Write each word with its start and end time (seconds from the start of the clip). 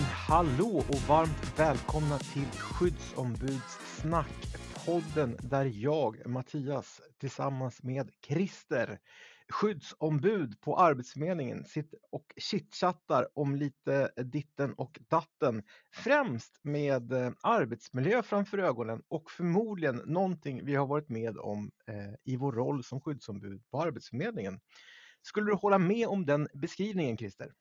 men 0.00 0.08
hallå 0.08 0.84
och 0.88 1.08
varmt 1.08 1.58
välkomna 1.58 2.18
till 2.18 2.46
Skyddsombudssnack, 2.46 4.56
podden 4.86 5.36
där 5.42 5.64
jag, 5.64 6.26
Mattias, 6.26 7.00
tillsammans 7.18 7.82
med 7.82 8.10
Christer, 8.26 8.98
skyddsombud 9.48 10.60
på 10.60 10.76
Arbetsförmedlingen, 10.76 11.64
sitter 11.64 11.98
och 12.12 12.24
chitchattar 12.36 13.28
om 13.34 13.56
lite 13.56 14.10
ditten 14.16 14.72
och 14.72 15.00
datten. 15.08 15.62
Främst 15.94 16.60
med 16.62 17.12
eh, 17.12 17.32
arbetsmiljö 17.42 18.22
framför 18.22 18.58
ögonen 18.58 19.02
och 19.08 19.30
förmodligen 19.30 19.96
någonting 19.96 20.64
vi 20.64 20.74
har 20.74 20.86
varit 20.86 21.08
med 21.08 21.38
om 21.38 21.70
eh, 21.86 22.14
i 22.24 22.36
vår 22.36 22.52
roll 22.52 22.84
som 22.84 23.00
skyddsombud 23.00 23.62
på 23.70 23.82
Arbetsförmedlingen. 23.82 24.60
Skulle 25.22 25.50
du 25.50 25.54
hålla 25.54 25.78
med 25.78 26.06
om 26.06 26.26
den 26.26 26.48
beskrivningen, 26.54 27.16
Christer? 27.16 27.52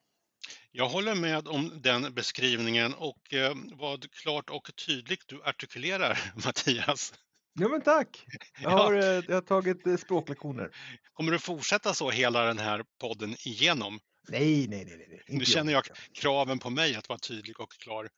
Jag 0.71 0.89
håller 0.89 1.15
med 1.15 1.47
om 1.47 1.81
den 1.81 2.13
beskrivningen 2.13 2.93
och 2.93 3.33
eh, 3.33 3.55
vad 3.71 4.11
klart 4.11 4.49
och 4.49 4.71
tydligt 4.85 5.27
du 5.27 5.43
artikulerar 5.43 6.19
Mattias. 6.45 7.13
Ja 7.53 7.67
men 7.67 7.81
tack! 7.81 8.25
Jag 8.61 8.69
har, 8.69 8.93
ja. 8.93 9.03
Eh, 9.03 9.23
jag 9.27 9.35
har 9.35 9.41
tagit 9.41 9.87
eh, 9.87 9.97
språklektioner. 9.97 10.71
Kommer 11.13 11.31
du 11.31 11.39
fortsätta 11.39 11.93
så 11.93 12.09
hela 12.09 12.45
den 12.45 12.57
här 12.57 12.83
podden 13.01 13.35
igenom? 13.45 13.99
Nej, 14.27 14.67
nej, 14.67 14.85
nej. 14.85 15.05
nej. 15.09 15.37
nu 15.37 15.45
känner 15.45 15.73
jag 15.73 15.83
kraven 16.13 16.59
på 16.59 16.69
mig 16.69 16.95
att 16.95 17.09
vara 17.09 17.19
tydlig 17.19 17.59
och 17.59 17.71
klar 17.71 18.09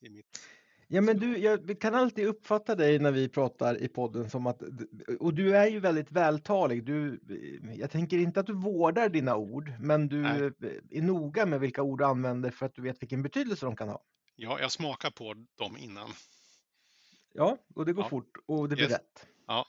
i 0.00 0.10
mitt 0.10 0.40
Ja, 0.92 1.00
men 1.00 1.18
du, 1.18 1.38
jag 1.38 1.80
kan 1.80 1.94
alltid 1.94 2.26
uppfatta 2.26 2.74
dig 2.74 2.98
när 2.98 3.12
vi 3.12 3.28
pratar 3.28 3.82
i 3.82 3.88
podden 3.88 4.30
som 4.30 4.46
att, 4.46 4.62
och 5.20 5.34
du 5.34 5.56
är 5.56 5.66
ju 5.66 5.80
väldigt 5.80 6.12
vältalig. 6.12 6.84
Du, 6.84 7.20
jag 7.76 7.90
tänker 7.90 8.18
inte 8.18 8.40
att 8.40 8.46
du 8.46 8.52
vårdar 8.52 9.08
dina 9.08 9.36
ord, 9.36 9.72
men 9.80 10.08
du 10.08 10.22
Nej. 10.22 10.50
är 10.90 11.02
noga 11.02 11.46
med 11.46 11.60
vilka 11.60 11.82
ord 11.82 11.98
du 11.98 12.04
använder 12.04 12.50
för 12.50 12.66
att 12.66 12.74
du 12.74 12.82
vet 12.82 13.02
vilken 13.02 13.22
betydelse 13.22 13.66
de 13.66 13.76
kan 13.76 13.88
ha. 13.88 14.02
Ja, 14.36 14.60
jag 14.60 14.72
smakar 14.72 15.10
på 15.10 15.34
dem 15.58 15.76
innan. 15.76 16.08
Ja, 17.32 17.58
och 17.74 17.86
det 17.86 17.92
går 17.92 18.04
ja. 18.04 18.08
fort 18.08 18.36
och 18.46 18.68
det 18.68 18.74
blir 18.74 18.84
yes. 18.84 18.92
rätt. 18.92 19.26
Ja. 19.46 19.66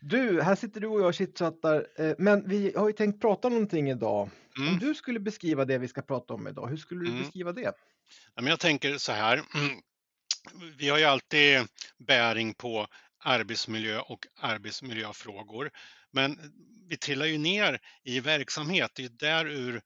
Du, 0.00 0.42
här 0.42 0.54
sitter 0.54 0.80
du 0.80 0.86
och 0.86 1.00
jag 1.00 1.14
chitchattar, 1.14 1.86
eh, 1.96 2.14
men 2.18 2.48
vi 2.48 2.72
har 2.76 2.86
ju 2.86 2.92
tänkt 2.92 3.20
prata 3.20 3.48
om 3.48 3.54
någonting 3.54 3.90
idag. 3.90 4.30
Mm. 4.58 4.72
Om 4.72 4.78
du 4.78 4.94
skulle 4.94 5.20
beskriva 5.20 5.64
det 5.64 5.78
vi 5.78 5.88
ska 5.88 6.02
prata 6.02 6.34
om 6.34 6.48
idag, 6.48 6.66
hur 6.66 6.76
skulle 6.76 7.00
du 7.00 7.10
mm. 7.10 7.22
beskriva 7.22 7.52
det? 7.52 7.72
Jag 8.34 8.60
tänker 8.60 8.98
så 8.98 9.12
här, 9.12 9.42
vi 10.76 10.88
har 10.88 10.98
ju 10.98 11.04
alltid 11.04 11.66
bäring 11.98 12.54
på 12.54 12.86
arbetsmiljö 13.18 14.00
och 14.00 14.26
arbetsmiljöfrågor. 14.36 15.70
Men 16.10 16.38
vi 16.88 16.96
trillar 16.96 17.26
ju 17.26 17.38
ner 17.38 17.80
i 18.02 18.20
verksamhet. 18.20 18.90
Det 18.94 19.04
är 19.04 19.08
där 19.08 19.46
ur 19.46 19.82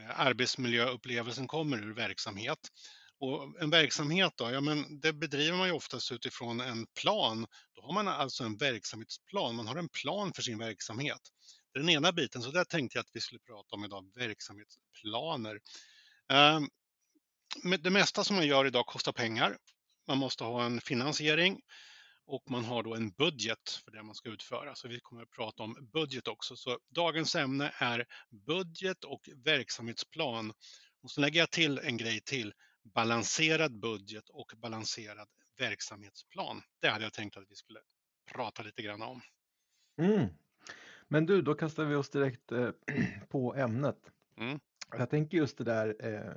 eh, 0.00 0.20
arbetsmiljöupplevelsen 0.20 1.46
kommer 1.46 1.78
ur 1.78 1.94
verksamhet. 1.94 2.58
Och 3.20 3.62
en 3.62 3.70
verksamhet 3.70 4.32
då, 4.36 4.50
ja 4.50 4.60
men 4.60 5.00
det 5.00 5.12
bedriver 5.12 5.58
man 5.58 5.68
ju 5.68 5.72
oftast 5.72 6.12
utifrån 6.12 6.60
en 6.60 6.86
plan. 6.86 7.46
Då 7.74 7.82
har 7.82 7.92
man 7.92 8.08
alltså 8.08 8.44
en 8.44 8.56
verksamhetsplan, 8.56 9.56
man 9.56 9.66
har 9.66 9.76
en 9.76 9.88
plan 9.88 10.32
för 10.32 10.42
sin 10.42 10.58
verksamhet. 10.58 11.20
Det 11.72 11.78
är 11.78 11.80
den 11.80 11.90
ena 11.90 12.12
biten, 12.12 12.42
så 12.42 12.50
där 12.50 12.64
tänkte 12.64 12.98
jag 12.98 13.02
att 13.02 13.10
vi 13.12 13.20
skulle 13.20 13.40
prata 13.40 13.76
om 13.76 13.84
idag, 13.84 14.10
verksamhetsplaner. 14.14 15.60
Ehm, 16.32 16.68
det 17.78 17.90
mesta 17.90 18.24
som 18.24 18.36
man 18.36 18.46
gör 18.46 18.66
idag 18.66 18.86
kostar 18.86 19.12
pengar 19.12 19.56
man 20.08 20.18
måste 20.18 20.44
ha 20.44 20.64
en 20.64 20.80
finansiering 20.80 21.60
och 22.26 22.50
man 22.50 22.64
har 22.64 22.82
då 22.82 22.94
en 22.94 23.10
budget 23.10 23.70
för 23.84 23.90
det 23.90 24.02
man 24.02 24.14
ska 24.14 24.28
utföra. 24.28 24.74
Så 24.74 24.88
vi 24.88 25.00
kommer 25.00 25.22
att 25.22 25.30
prata 25.30 25.62
om 25.62 25.88
budget 25.92 26.28
också. 26.28 26.56
Så 26.56 26.78
dagens 26.88 27.36
ämne 27.36 27.72
är 27.78 28.06
budget 28.46 29.04
och 29.04 29.28
verksamhetsplan. 29.44 30.52
Och 31.02 31.10
så 31.10 31.20
lägger 31.20 31.40
jag 31.40 31.50
till 31.50 31.78
en 31.78 31.96
grej 31.96 32.20
till. 32.20 32.52
Balanserad 32.94 33.80
budget 33.80 34.28
och 34.28 34.52
balanserad 34.56 35.28
verksamhetsplan. 35.58 36.62
Det 36.80 36.88
hade 36.88 37.04
jag 37.04 37.12
tänkt 37.12 37.36
att 37.36 37.44
vi 37.48 37.54
skulle 37.54 37.80
prata 38.32 38.62
lite 38.62 38.82
grann 38.82 39.02
om. 39.02 39.20
Mm. 40.00 40.28
Men 41.08 41.26
du, 41.26 41.42
då 41.42 41.54
kastar 41.54 41.84
vi 41.84 41.94
oss 41.94 42.10
direkt 42.10 42.52
eh, 42.52 42.70
på 43.28 43.54
ämnet. 43.54 43.98
Mm. 44.36 44.60
Jag 44.98 45.10
tänker 45.10 45.36
just 45.36 45.58
det 45.58 45.64
där 45.64 45.96
eh, 46.00 46.32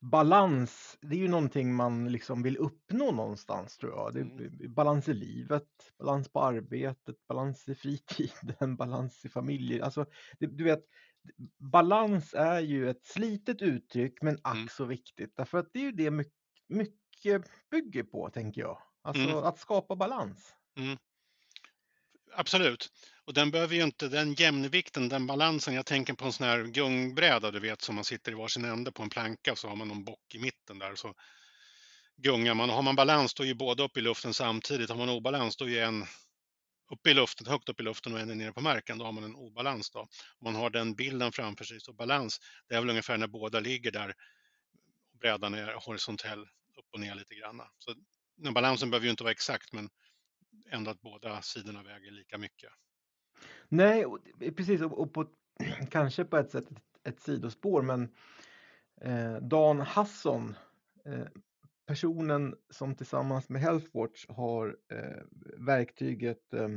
balans, 0.00 0.98
det 1.00 1.14
är 1.14 1.18
ju 1.18 1.28
någonting 1.28 1.74
man 1.74 2.12
liksom 2.12 2.42
vill 2.42 2.56
uppnå 2.56 3.10
någonstans 3.10 3.76
tror 3.76 3.92
jag. 3.92 4.14
Det 4.14 4.20
är 4.20 4.24
mm. 4.24 4.74
balans 4.74 5.08
i 5.08 5.14
livet, 5.14 5.68
balans 5.98 6.28
på 6.28 6.42
arbetet, 6.42 7.16
balans 7.28 7.68
i 7.68 7.74
fritiden, 7.74 8.76
balans 8.78 9.24
i 9.24 9.28
familjen. 9.28 9.82
Alltså, 9.82 10.06
det, 10.38 10.46
du 10.46 10.64
vet, 10.64 10.84
balans 11.58 12.34
är 12.34 12.60
ju 12.60 12.90
ett 12.90 13.06
slitet 13.06 13.62
uttryck 13.62 14.22
men 14.22 14.38
ack 14.42 14.56
mm. 14.56 14.68
så 14.68 14.84
viktigt. 14.84 15.32
Därför 15.36 15.58
att 15.58 15.68
det 15.72 15.78
är 15.78 15.84
ju 15.84 15.92
det 15.92 16.10
mycket, 16.10 16.34
mycket 16.68 17.50
bygger 17.70 18.02
på, 18.02 18.30
tänker 18.30 18.60
jag. 18.60 18.82
Alltså 19.02 19.22
mm. 19.22 19.36
att 19.36 19.58
skapa 19.58 19.96
balans. 19.96 20.54
Mm. 20.78 20.98
Absolut. 22.32 22.88
Och 23.30 23.34
den 23.34 23.50
behöver 23.50 23.74
ju 23.74 23.82
inte, 23.82 24.08
den 24.08 24.34
jämnvikten, 24.34 25.08
den 25.08 25.26
balansen, 25.26 25.74
jag 25.74 25.86
tänker 25.86 26.14
på 26.14 26.24
en 26.24 26.32
sån 26.32 26.46
här 26.46 26.64
gungbräda 26.64 27.50
du 27.50 27.60
vet 27.60 27.82
som 27.82 27.94
man 27.94 28.04
sitter 28.04 28.32
i 28.32 28.34
varsin 28.34 28.64
ände 28.64 28.92
på 28.92 29.02
en 29.02 29.10
planka 29.10 29.56
så 29.56 29.68
har 29.68 29.76
man 29.76 29.88
någon 29.88 30.04
bock 30.04 30.34
i 30.34 30.38
mitten 30.38 30.78
där 30.78 30.94
så 30.94 31.14
gungar 32.16 32.54
man. 32.54 32.70
Och 32.70 32.76
har 32.76 32.82
man 32.82 32.96
balans 32.96 33.34
då 33.34 33.42
är 33.42 33.46
ju 33.46 33.54
båda 33.54 33.82
uppe 33.82 34.00
i 34.00 34.02
luften 34.02 34.34
samtidigt. 34.34 34.90
Har 34.90 34.96
man 34.96 35.08
obalans 35.08 35.56
då 35.56 35.64
är 35.64 35.68
ju 35.68 35.78
en 35.78 36.04
uppe 36.92 37.10
i 37.10 37.14
luften, 37.14 37.46
högt 37.46 37.68
upp 37.68 37.80
i 37.80 37.82
luften 37.82 38.12
och 38.12 38.20
en 38.20 38.30
är 38.30 38.34
nere 38.34 38.52
på 38.52 38.60
marken, 38.60 38.98
då 38.98 39.04
har 39.04 39.12
man 39.12 39.24
en 39.24 39.34
obalans. 39.34 39.90
Då. 39.90 40.00
Om 40.00 40.08
man 40.44 40.54
har 40.54 40.70
den 40.70 40.94
bilden 40.94 41.32
framför 41.32 41.64
sig, 41.64 41.80
så 41.80 41.92
balans, 41.92 42.40
det 42.68 42.74
är 42.74 42.80
väl 42.80 42.90
ungefär 42.90 43.18
när 43.18 43.26
båda 43.26 43.60
ligger 43.60 43.90
där 43.90 44.14
brädan 45.20 45.54
är 45.54 45.86
horisontell 45.86 46.42
upp 46.78 46.86
och 46.92 47.00
ner 47.00 47.14
lite 47.14 47.34
grann. 47.34 47.62
Så 47.78 47.94
balansen 48.52 48.90
behöver 48.90 49.04
ju 49.04 49.10
inte 49.10 49.22
vara 49.22 49.32
exakt, 49.32 49.72
men 49.72 49.88
ändå 50.70 50.90
att 50.90 51.00
båda 51.00 51.42
sidorna 51.42 51.82
väger 51.82 52.10
lika 52.10 52.38
mycket. 52.38 52.70
Nej, 53.68 54.04
eh, 54.40 54.52
precis 54.52 54.82
och 54.82 55.12
på, 55.12 55.26
kanske 55.90 56.24
på 56.24 56.36
ett 56.36 56.50
sätt 56.50 56.70
ett, 56.70 56.82
ett 57.04 57.20
sidospår 57.20 57.82
men 57.82 58.08
eh, 59.00 59.36
Dan 59.36 59.80
Hasson, 59.80 60.54
eh, 61.04 61.26
personen 61.86 62.54
som 62.70 62.94
tillsammans 62.94 63.48
med 63.48 63.62
Healthwatch 63.62 64.26
har 64.28 64.76
eh, 64.92 65.22
verktyget 65.58 66.54
eh, 66.54 66.68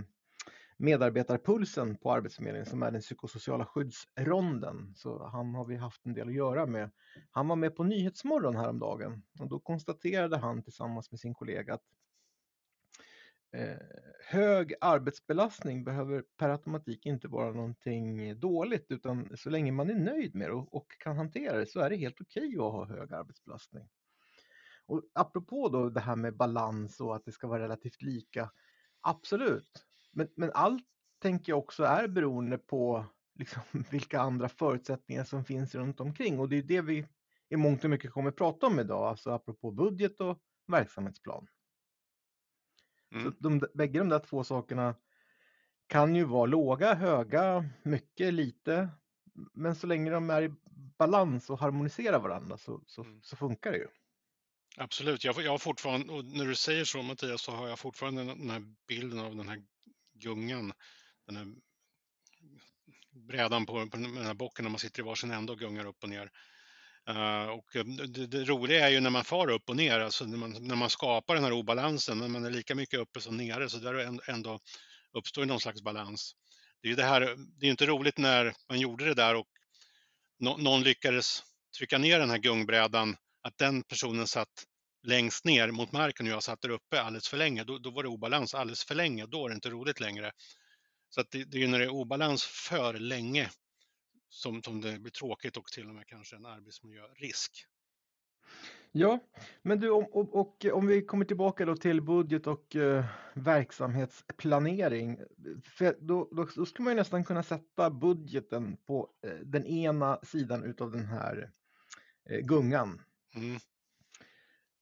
medarbetarpulsen 0.77 1.97
på 1.97 2.11
Arbetsförmedlingen 2.11 2.65
som 2.65 2.83
är 2.83 2.91
den 2.91 3.01
psykosociala 3.01 3.65
skyddsronden. 3.65 4.93
Så 4.95 5.27
han 5.27 5.55
har 5.55 5.65
vi 5.65 5.75
haft 5.75 6.05
en 6.05 6.13
del 6.13 6.27
att 6.27 6.33
göra 6.33 6.65
med. 6.65 6.91
Han 7.31 7.47
var 7.47 7.55
med 7.55 7.75
på 7.75 7.83
Nyhetsmorgon 7.83 8.55
häromdagen 8.55 9.23
och 9.39 9.49
då 9.49 9.59
konstaterade 9.59 10.37
han 10.37 10.63
tillsammans 10.63 11.11
med 11.11 11.19
sin 11.19 11.33
kollega 11.33 11.73
att 11.73 11.83
Eh, 13.53 13.77
hög 14.25 14.73
arbetsbelastning 14.81 15.83
behöver 15.83 16.23
per 16.37 16.49
automatik 16.49 17.05
inte 17.05 17.27
vara 17.27 17.51
någonting 17.51 18.39
dåligt 18.39 18.85
utan 18.89 19.37
så 19.37 19.49
länge 19.49 19.71
man 19.71 19.89
är 19.89 19.95
nöjd 19.95 20.35
med 20.35 20.49
det 20.49 20.53
och, 20.53 20.91
kan 20.99 21.17
hantera 21.17 21.57
det 21.57 21.65
så 21.65 21.79
är 21.79 21.89
det 21.89 21.95
helt 21.95 22.21
okej 22.21 22.47
okay 22.47 22.65
att 22.65 22.73
ha 22.73 22.85
hög 22.85 23.13
arbetsbelastning. 23.13 23.89
Och 24.85 25.03
apropå 25.13 25.69
då 25.69 25.89
det 25.89 25.99
här 25.99 26.15
med 26.15 26.37
balans 26.37 26.99
och 26.99 27.15
att 27.15 27.25
det 27.25 27.31
ska 27.31 27.47
vara 27.47 27.63
relativt 27.63 28.01
lika, 28.01 28.51
absolut. 29.01 29.85
Men, 30.11 30.27
men 30.35 30.51
allt 30.53 30.85
tänker 31.21 31.51
jag 31.51 31.59
också 31.59 31.83
är 31.83 32.07
beroende 32.07 32.57
på 32.57 33.05
liksom, 33.35 33.61
vilka 33.91 34.19
andra 34.19 34.49
förutsättningar 34.49 35.23
som 35.23 35.45
finns 35.45 35.75
runt 35.75 35.99
omkring 35.99 36.39
och 36.39 36.49
det 36.49 36.57
är 36.57 36.63
det 36.63 36.81
vi 36.81 37.05
i 37.49 37.55
mångt 37.55 37.83
och 37.83 37.89
mycket 37.89 38.11
kommer 38.11 38.29
att 38.29 38.35
prata 38.35 38.67
om 38.67 38.79
idag, 38.79 39.07
alltså 39.07 39.31
apropå 39.31 39.71
budget 39.71 40.19
och 40.19 40.39
verksamhetsplan. 40.67 41.47
Mm. 43.13 43.23
Så 43.23 43.37
de, 43.39 43.61
bägge 43.73 43.99
de 43.99 44.09
där 44.09 44.19
två 44.19 44.43
sakerna 44.43 44.95
kan 45.87 46.15
ju 46.15 46.23
vara 46.23 46.45
låga, 46.45 46.93
höga, 46.93 47.69
mycket, 47.83 48.33
lite. 48.33 48.89
Men 49.53 49.75
så 49.75 49.87
länge 49.87 50.11
de 50.11 50.29
är 50.29 50.41
i 50.41 50.53
balans 50.97 51.49
och 51.49 51.59
harmoniserar 51.59 52.19
varandra 52.19 52.57
så, 52.57 52.81
så, 52.87 53.03
mm. 53.03 53.21
så 53.23 53.35
funkar 53.35 53.71
det 53.71 53.77
ju. 53.77 53.87
Absolut, 54.77 55.23
jag, 55.23 55.41
jag 55.41 55.51
har 55.51 55.57
fortfarande, 55.57 56.13
och 56.13 56.25
när 56.25 56.45
du 56.45 56.55
säger 56.55 56.85
så 56.85 57.01
Mattias, 57.01 57.41
så 57.41 57.51
har 57.51 57.67
jag 57.67 57.79
fortfarande 57.79 58.23
den 58.23 58.49
här 58.49 58.63
bilden 58.87 59.19
av 59.19 59.35
den 59.35 59.49
här 59.49 59.63
gungan, 60.13 60.73
den 61.25 61.35
här 61.35 61.47
brädan 63.11 63.65
på, 63.65 63.73
på 63.73 63.97
den 63.97 64.17
här 64.17 64.33
bocken 64.33 64.63
när 64.63 64.69
man 64.69 64.79
sitter 64.79 64.99
i 64.99 65.05
varsin 65.05 65.31
ände 65.31 65.51
och 65.51 65.59
gungar 65.59 65.85
upp 65.85 66.03
och 66.03 66.09
ner. 66.09 66.31
Uh, 67.09 67.49
och 67.49 67.75
eh, 67.75 67.83
det, 67.83 68.27
det, 68.27 68.43
roliga 68.43 68.87
är 68.87 68.91
ju 68.91 68.99
när 68.99 69.09
man 69.09 69.23
far 69.23 69.49
upp 69.49 69.69
och 69.69 69.75
ner, 69.75 69.99
alltså 69.99 70.25
när 70.25 70.37
man, 70.37 70.51
när 70.59 70.75
man 70.75 70.89
skapar 70.89 71.35
den 71.35 71.43
här 71.43 71.51
obalansen, 71.51 72.17
när 72.17 72.27
man 72.27 72.45
är 72.45 72.49
lika 72.49 72.75
mycket 72.75 72.99
uppe 72.99 73.21
som 73.21 73.37
nere, 73.37 73.69
så 73.69 73.77
där 73.77 74.29
ändå 74.29 74.59
uppstår 75.13 75.45
någon 75.45 75.59
slags 75.59 75.81
balans. 75.81 76.35
Det 76.81 76.87
är 76.87 76.89
ju 76.89 76.95
det 76.95 77.03
här, 77.03 77.35
det 77.59 77.65
är 77.65 77.71
inte 77.71 77.85
roligt 77.85 78.17
när 78.17 78.53
man 78.69 78.79
gjorde 78.79 79.05
det 79.05 79.13
där 79.13 79.35
och 79.35 79.47
no, 80.39 80.57
någon 80.57 80.83
lyckades 80.83 81.43
trycka 81.77 81.97
ner 81.97 82.19
den 82.19 82.29
här 82.29 82.37
gungbrädan, 82.37 83.15
att 83.41 83.57
den 83.57 83.83
personen 83.83 84.27
satt 84.27 84.65
längst 85.07 85.45
ner 85.45 85.71
mot 85.71 85.91
marken 85.91 86.25
och 86.25 86.31
jag 86.33 86.43
satt 86.43 86.61
där 86.61 86.69
uppe 86.69 87.01
alldeles 87.01 87.27
för 87.27 87.37
länge. 87.37 87.63
Då, 87.63 87.77
då 87.77 87.91
var 87.91 88.03
det 88.03 88.09
obalans 88.09 88.53
alldeles 88.53 88.85
för 88.85 88.95
länge, 88.95 89.25
då 89.25 89.45
är 89.45 89.49
det 89.49 89.55
inte 89.55 89.69
roligt 89.69 89.99
längre. 89.99 90.31
Så 91.09 91.23
det, 91.31 91.43
det 91.43 91.63
är 91.63 91.67
när 91.67 91.79
det 91.79 91.85
är 91.85 91.89
obalans 91.89 92.43
för 92.43 92.93
länge 92.93 93.49
som, 94.33 94.63
som 94.63 94.81
det 94.81 94.99
blir 94.99 95.11
tråkigt 95.11 95.57
och 95.57 95.71
till 95.71 95.89
och 95.89 95.95
med 95.95 96.07
kanske 96.07 96.35
en 96.35 96.45
arbetsmiljörisk. 96.45 97.67
Ja, 98.91 99.19
men 99.61 99.79
du 99.79 99.89
och, 99.89 100.15
och, 100.15 100.35
och, 100.35 100.65
om 100.73 100.87
vi 100.87 101.05
kommer 101.05 101.25
tillbaka 101.25 101.65
då 101.65 101.75
till 101.75 102.01
budget 102.01 102.47
och 102.47 102.75
eh, 102.75 103.05
verksamhetsplanering. 103.33 105.19
För 105.63 105.97
då, 105.99 106.29
då, 106.31 106.47
då, 106.55 106.65
skulle 106.65 106.83
man 106.83 106.93
ju 106.93 106.97
nästan 106.97 107.23
kunna 107.23 107.43
sätta 107.43 107.89
budgeten 107.89 108.77
på 108.85 109.09
eh, 109.21 109.33
den 109.33 109.65
ena 109.65 110.19
sidan 110.23 110.63
utav 110.63 110.91
den 110.91 111.05
här 111.05 111.51
eh, 112.29 112.39
gungan. 112.39 113.01
Mm. 113.35 113.59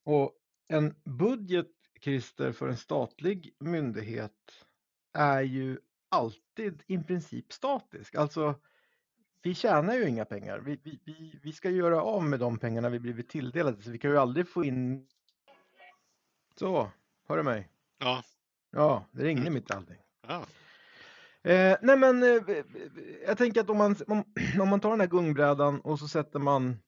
Och 0.04 0.33
en 0.68 0.95
budget, 1.04 1.71
Christer, 2.01 2.51
för 2.51 2.68
en 2.68 2.77
statlig 2.77 3.56
myndighet 3.59 4.65
är 5.13 5.42
ju 5.42 5.80
alltid 6.09 6.83
i 6.88 6.97
princip 6.97 7.54
statisk. 7.54 8.15
Alltså 8.15 8.59
vi 9.41 9.55
tjänar 9.55 9.93
ju 9.95 10.09
inga 10.09 10.25
pengar. 10.25 10.59
Vi, 10.59 10.79
vi, 10.83 10.99
vi, 11.05 11.39
vi 11.43 11.53
ska 11.53 11.69
göra 11.69 12.01
av 12.01 12.23
med 12.23 12.39
de 12.39 12.59
pengarna 12.59 12.89
vi 12.89 12.99
blivit 12.99 13.29
tilldelade, 13.29 13.81
så 13.81 13.91
vi 13.91 13.97
kan 13.97 14.11
ju 14.11 14.17
aldrig 14.17 14.47
få 14.47 14.63
in... 14.65 15.07
Så, 16.55 16.91
hör 17.27 17.38
du 17.38 17.43
mig? 17.43 17.69
Ja. 17.99 18.23
Ja, 18.71 19.05
det 19.11 19.23
ringde 19.23 19.41
mm. 19.41 19.53
mitt 19.53 19.69
i 19.69 19.73
allting. 19.73 19.97
Ja. 20.27 20.45
Eh, 21.43 21.77
nej 21.81 21.97
men, 21.97 22.23
eh, 22.23 22.63
jag 23.25 23.38
tänker 23.38 23.61
att 23.61 23.69
om 23.69 23.77
man, 23.77 23.95
om, 24.07 24.23
om, 24.61 24.69
man 24.69 24.79
tar 24.79 24.89
den 24.89 24.99
här 24.99 25.07
gungbrädan 25.07 25.81
och 25.81 25.99
så 25.99 26.07
sätter 26.07 26.39
man 26.39 26.79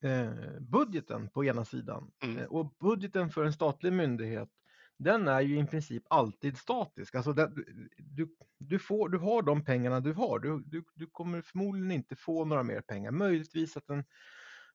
eh, 0.00 0.30
budgeten 0.60 1.28
på 1.28 1.44
ena 1.44 1.64
sidan. 1.64 2.10
Mm. 2.22 2.38
Eh, 2.38 2.44
och 2.44 2.74
budgeten 2.80 3.30
för 3.30 3.44
en 3.44 3.52
statlig 3.52 3.92
myndighet 3.92 4.48
den 4.96 5.28
är 5.28 5.40
ju 5.40 5.58
i 5.58 5.64
princip 5.64 6.02
alltid 6.10 6.58
statisk. 6.58 7.14
Alltså 7.14 7.32
den, 7.32 7.64
du, 7.98 8.36
du, 8.58 8.78
får, 8.78 9.08
du 9.08 9.18
har 9.18 9.42
de 9.42 9.64
pengarna 9.64 10.00
du 10.00 10.12
har. 10.12 10.38
Du, 10.38 10.62
du, 10.66 10.84
du 10.94 11.06
kommer 11.06 11.42
förmodligen 11.42 11.90
inte 11.90 12.16
få 12.16 12.44
några 12.44 12.62
mer 12.62 12.80
pengar. 12.80 13.10
Möjligtvis 13.10 13.76
att 13.76 13.90
en 13.90 14.04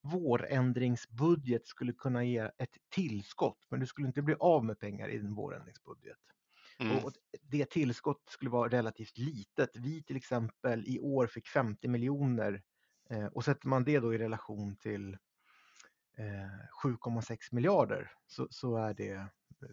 vårändringsbudget 0.01 1.67
skulle 1.67 1.93
kunna 1.93 2.23
ge 2.23 2.37
ett 2.37 2.77
tillskott, 2.89 3.67
men 3.69 3.79
du 3.79 3.85
skulle 3.85 4.07
inte 4.07 4.21
bli 4.21 4.35
av 4.39 4.65
med 4.65 4.79
pengar 4.79 5.09
i 5.09 5.17
en 5.17 5.35
vårändringsbudget. 5.35 6.17
Mm. 6.79 6.97
Och 6.97 7.11
det 7.41 7.69
tillskott 7.69 8.23
skulle 8.29 8.49
vara 8.49 8.69
relativt 8.69 9.17
litet. 9.17 9.69
Vi 9.73 10.03
till 10.03 10.15
exempel 10.15 10.83
i 10.87 10.99
år 10.99 11.27
fick 11.27 11.47
50 11.47 11.87
miljoner 11.87 12.61
eh, 13.09 13.25
och 13.25 13.45
sätter 13.45 13.67
man 13.67 13.83
det 13.83 13.99
då 13.99 14.13
i 14.13 14.17
relation 14.17 14.75
till 14.75 15.17
7,6 16.83 17.31
eh, 17.31 17.37
miljarder 17.51 18.11
så, 18.27 18.47
så, 18.51 18.77
är 18.77 18.93
det 18.93 19.27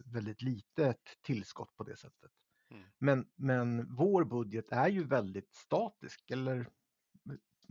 väldigt 0.05 0.43
litet 0.43 1.01
tillskott 1.23 1.77
på 1.77 1.85
det 1.85 1.97
sättet. 1.97 2.31
Mm. 2.71 2.85
Men, 2.99 3.27
men 3.37 3.95
vår 3.97 4.25
budget 4.25 4.73
är 4.73 4.89
ju 4.89 5.05
väldigt 5.05 5.55
statisk, 5.55 6.31
eller 6.31 6.67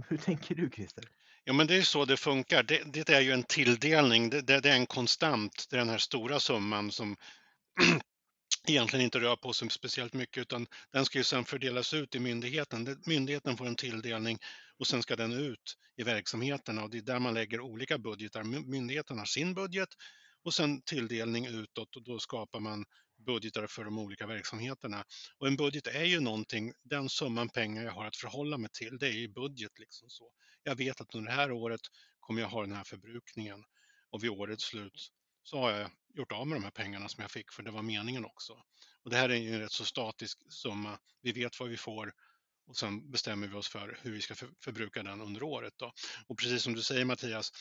hur 0.07 0.17
tänker 0.25 0.55
du 0.55 0.69
Christer? 0.69 1.03
Ja, 1.43 1.53
men 1.53 1.67
det 1.67 1.75
är 1.75 1.81
så 1.81 2.05
det 2.05 2.17
funkar. 2.17 2.63
Det, 2.63 2.83
det 2.93 3.09
är 3.09 3.21
ju 3.21 3.31
en 3.31 3.43
tilldelning, 3.43 4.29
det, 4.29 4.41
det, 4.41 4.69
är 4.69 4.75
en 4.75 4.85
konstant, 4.85 5.67
det 5.69 5.75
är 5.75 5.79
den 5.79 5.89
här 5.89 5.97
stora 5.97 6.39
summan 6.39 6.91
som 6.91 7.15
egentligen 8.67 9.05
inte 9.05 9.19
rör 9.19 9.35
på 9.35 9.53
sig 9.53 9.69
speciellt 9.69 10.13
mycket 10.13 10.41
utan 10.41 10.67
den 10.91 11.05
ska 11.05 11.17
ju 11.17 11.23
sedan 11.23 11.45
fördelas 11.45 11.93
ut 11.93 12.15
i 12.15 12.19
myndigheten. 12.19 13.01
Myndigheten 13.05 13.57
får 13.57 13.67
en 13.67 13.75
tilldelning 13.75 14.39
och 14.79 14.87
sen 14.87 15.03
ska 15.03 15.15
den 15.15 15.33
ut 15.33 15.77
i 15.97 16.03
verksamheterna 16.03 16.83
och 16.83 16.89
det 16.89 16.97
är 16.97 17.01
där 17.01 17.19
man 17.19 17.33
lägger 17.33 17.59
olika 17.59 17.97
budgetar. 17.97 18.43
Myndigheten 18.43 19.17
har 19.17 19.25
sin 19.25 19.53
budget 19.53 19.89
och 20.43 20.53
sen 20.53 20.81
tilldelning 20.81 21.45
utåt 21.45 21.95
och 21.95 22.03
då 22.03 22.19
skapar 22.19 22.59
man 22.59 22.85
budgetar 23.25 23.67
för 23.67 23.83
de 23.83 23.99
olika 23.99 24.27
verksamheterna. 24.27 25.03
Och 25.37 25.47
en 25.47 25.55
budget 25.55 25.87
är 25.87 26.03
ju 26.03 26.19
någonting, 26.19 26.73
den 26.83 27.09
summan 27.09 27.49
pengar 27.49 27.83
jag 27.83 27.91
har 27.91 28.05
att 28.05 28.15
förhålla 28.15 28.57
mig 28.57 28.69
till, 28.73 28.97
det 28.97 29.07
är 29.07 29.11
ju 29.11 29.27
budget. 29.27 29.79
Liksom 29.79 30.09
så. 30.09 30.31
Jag 30.63 30.75
vet 30.75 31.01
att 31.01 31.15
under 31.15 31.31
det 31.31 31.35
här 31.35 31.51
året 31.51 31.81
kommer 32.19 32.41
jag 32.41 32.49
ha 32.49 32.61
den 32.61 32.75
här 32.75 32.83
förbrukningen 32.83 33.63
och 34.09 34.23
vid 34.23 34.29
årets 34.29 34.63
slut 34.63 35.11
så 35.43 35.59
har 35.59 35.71
jag 35.71 35.91
gjort 36.13 36.31
av 36.31 36.47
med 36.47 36.55
de 36.55 36.63
här 36.63 36.71
pengarna 36.71 37.09
som 37.09 37.21
jag 37.21 37.31
fick 37.31 37.51
för 37.51 37.63
det 37.63 37.71
var 37.71 37.81
meningen 37.81 38.25
också. 38.25 38.53
Och 39.03 39.09
det 39.09 39.17
här 39.17 39.29
är 39.29 39.35
ju 39.35 39.53
en 39.53 39.59
rätt 39.59 39.71
så 39.71 39.85
statisk 39.85 40.53
summa. 40.53 40.99
Vi 41.21 41.31
vet 41.31 41.59
vad 41.59 41.69
vi 41.69 41.77
får 41.77 42.13
och 42.67 42.77
sen 42.77 43.11
bestämmer 43.11 43.47
vi 43.47 43.55
oss 43.55 43.67
för 43.67 43.99
hur 44.01 44.11
vi 44.11 44.21
ska 44.21 44.35
förbruka 44.63 45.03
den 45.03 45.21
under 45.21 45.43
året. 45.43 45.73
Då. 45.77 45.93
Och 46.27 46.37
precis 46.37 46.63
som 46.63 46.73
du 46.73 46.81
säger 46.81 47.05
Mattias, 47.05 47.51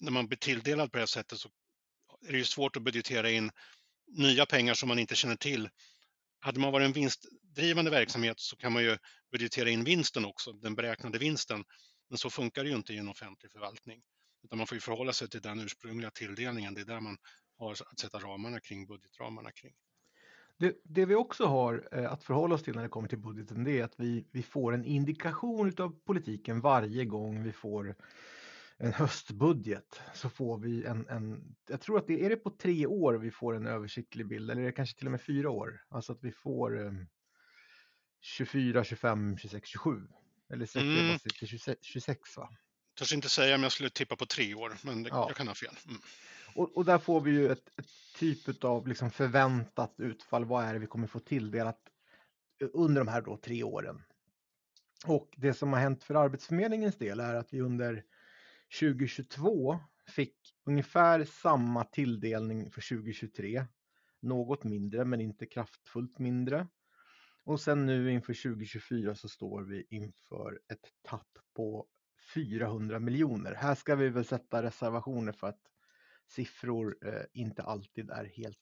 när 0.00 0.10
man 0.10 0.26
blir 0.26 0.38
tilldelad 0.38 0.92
på 0.92 0.98
det 0.98 1.02
här 1.02 1.06
sättet 1.06 1.38
så 1.38 1.50
är 2.28 2.32
det 2.32 2.38
ju 2.38 2.44
svårt 2.44 2.76
att 2.76 2.82
budgetera 2.82 3.30
in 3.30 3.50
nya 4.06 4.46
pengar 4.46 4.74
som 4.74 4.88
man 4.88 4.98
inte 4.98 5.14
känner 5.14 5.36
till. 5.36 5.68
Hade 6.40 6.60
man 6.60 6.72
varit 6.72 6.84
en 6.84 6.92
vinstdrivande 6.92 7.90
verksamhet 7.90 8.40
så 8.40 8.56
kan 8.56 8.72
man 8.72 8.82
ju 8.82 8.98
budgetera 9.32 9.70
in 9.70 9.84
vinsten 9.84 10.24
också, 10.24 10.52
den 10.52 10.74
beräknade 10.74 11.18
vinsten. 11.18 11.64
Men 12.08 12.18
så 12.18 12.30
funkar 12.30 12.64
det 12.64 12.70
ju 12.70 12.76
inte 12.76 12.94
i 12.94 12.98
en 12.98 13.08
offentlig 13.08 13.52
förvaltning. 13.52 14.02
Utan 14.44 14.58
man 14.58 14.66
får 14.66 14.76
ju 14.76 14.80
förhålla 14.80 15.12
sig 15.12 15.28
till 15.28 15.40
den 15.40 15.60
ursprungliga 15.60 16.10
tilldelningen. 16.10 16.74
Det 16.74 16.80
är 16.80 16.84
där 16.84 17.00
man 17.00 17.16
har 17.58 17.72
att 17.72 18.00
sätta 18.00 18.18
ramarna 18.18 18.60
kring, 18.60 18.86
budgetramarna 18.86 19.52
kring. 19.52 19.74
Det, 20.62 20.74
det, 20.84 21.06
vi 21.06 21.14
också 21.14 21.44
har 21.46 21.88
eh, 21.92 22.12
att 22.12 22.24
förhålla 22.24 22.54
oss 22.54 22.62
till 22.62 22.74
när 22.74 22.82
det 22.82 22.88
kommer 22.88 23.08
till 23.08 23.18
budgeten 23.18 23.64
det 23.64 23.80
är 23.80 23.84
att 23.84 23.94
vi, 23.96 24.26
vi 24.30 24.42
får 24.42 24.72
en 24.74 24.84
indikation 24.84 25.72
av 25.78 25.96
politiken 26.04 26.60
varje 26.60 27.04
gång 27.04 27.42
vi 27.42 27.52
får 27.52 27.94
en 28.76 28.92
höstbudget 28.92 30.00
så 30.14 30.30
får 30.30 30.58
vi 30.58 30.84
en, 30.84 31.08
en, 31.08 31.54
jag 31.68 31.80
tror 31.80 31.98
att 31.98 32.06
det 32.06 32.24
är 32.24 32.30
det 32.30 32.36
på 32.36 32.50
tre 32.50 32.86
år 32.86 33.14
vi 33.14 33.30
får 33.30 33.56
en 33.56 33.66
översiktlig 33.66 34.28
bild 34.28 34.50
eller 34.50 34.62
är 34.62 34.66
det 34.66 34.72
kanske 34.72 34.98
till 34.98 35.06
och 35.06 35.10
med 35.10 35.20
fyra 35.20 35.50
år. 35.50 35.84
Alltså 35.88 36.12
att 36.12 36.24
vi 36.24 36.32
får 36.32 36.80
um, 36.80 37.06
24, 38.20 38.84
25, 38.84 39.38
26, 39.38 39.68
27. 39.68 40.00
Eller 40.52 40.66
sträcker 40.66 41.04
mm. 41.04 41.18
till 41.18 41.48
26, 41.48 41.78
26 41.82 42.36
va? 42.36 42.50
Törs 42.98 43.12
inte 43.12 43.28
säga 43.28 43.54
om 43.54 43.62
jag 43.62 43.72
skulle 43.72 43.90
tippa 43.90 44.16
på 44.16 44.26
tre 44.26 44.54
år, 44.54 44.72
men 44.82 45.02
det, 45.02 45.08
ja. 45.08 45.26
jag 45.28 45.36
kan 45.36 45.48
ha 45.48 45.54
fel. 45.54 45.76
Mm. 45.88 46.00
Och, 46.54 46.76
och, 46.76 46.84
där 46.84 46.98
får 46.98 47.20
vi 47.20 47.30
ju 47.30 47.52
ett, 47.52 47.78
ett 47.78 47.86
typ 48.18 48.64
av 48.64 48.88
liksom 48.88 49.10
förväntat 49.10 49.94
utfall. 49.98 50.44
Vad 50.44 50.64
är 50.64 50.72
det 50.72 50.78
vi 50.78 50.86
kommer 50.86 51.06
få 51.06 51.18
tilldelat 51.18 51.80
eh, 52.62 52.68
under 52.72 53.00
de 53.04 53.08
här 53.08 53.22
då 53.22 53.36
tre 53.36 53.62
åren? 53.62 54.02
Och 55.06 55.34
det 55.36 55.54
som 55.54 55.72
har 55.72 55.80
hänt 55.80 56.02
för 56.02 56.14
Arbetsförmedlingens 56.14 56.96
del 56.96 57.20
är 57.20 57.34
att 57.34 57.52
vi 57.52 57.60
under 57.60 58.04
2022 58.80 59.78
fick 60.06 60.36
ungefär 60.64 61.24
samma 61.24 61.84
tilldelning 61.84 62.70
för 62.70 62.96
2023. 62.96 63.64
Något 64.20 64.64
mindre, 64.64 65.04
men 65.04 65.20
inte 65.20 65.46
kraftfullt 65.46 66.18
mindre. 66.18 66.66
Och 67.44 67.60
sen 67.60 67.86
nu 67.86 68.12
inför 68.12 68.42
2024 68.42 69.14
så 69.14 69.28
står 69.28 69.62
vi 69.62 69.86
inför 69.90 70.60
ett 70.68 70.88
tapp 71.02 71.38
på 71.56 71.86
400 72.34 72.98
miljoner. 72.98 73.54
Här 73.54 73.74
ska 73.74 73.94
vi 73.94 74.08
väl 74.08 74.24
sätta 74.24 74.62
reservationer 74.62 75.32
för 75.32 75.46
att 75.46 75.71
siffror 76.28 76.96
eh, 77.02 77.22
inte 77.32 77.62
alltid 77.62 78.10
är 78.10 78.24
helt 78.24 78.58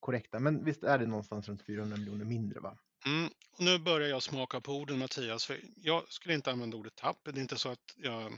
korrekta. 0.00 0.38
Men 0.38 0.64
visst 0.64 0.82
är 0.82 0.98
det 0.98 1.06
någonstans 1.06 1.48
runt 1.48 1.62
400 1.62 1.96
miljoner 1.96 2.24
mindre 2.24 2.60
va? 2.60 2.78
Mm, 3.06 3.30
nu 3.58 3.78
börjar 3.78 4.08
jag 4.08 4.22
smaka 4.22 4.60
på 4.60 4.76
orden 4.76 4.98
Mattias, 4.98 5.46
för 5.46 5.60
jag 5.76 6.12
skulle 6.12 6.34
inte 6.34 6.52
använda 6.52 6.76
ordet 6.76 6.94
tapp. 6.94 7.20
Det 7.24 7.30
är 7.30 7.38
inte 7.38 7.58
så 7.58 7.68
att 7.68 7.94
jag 7.96 8.32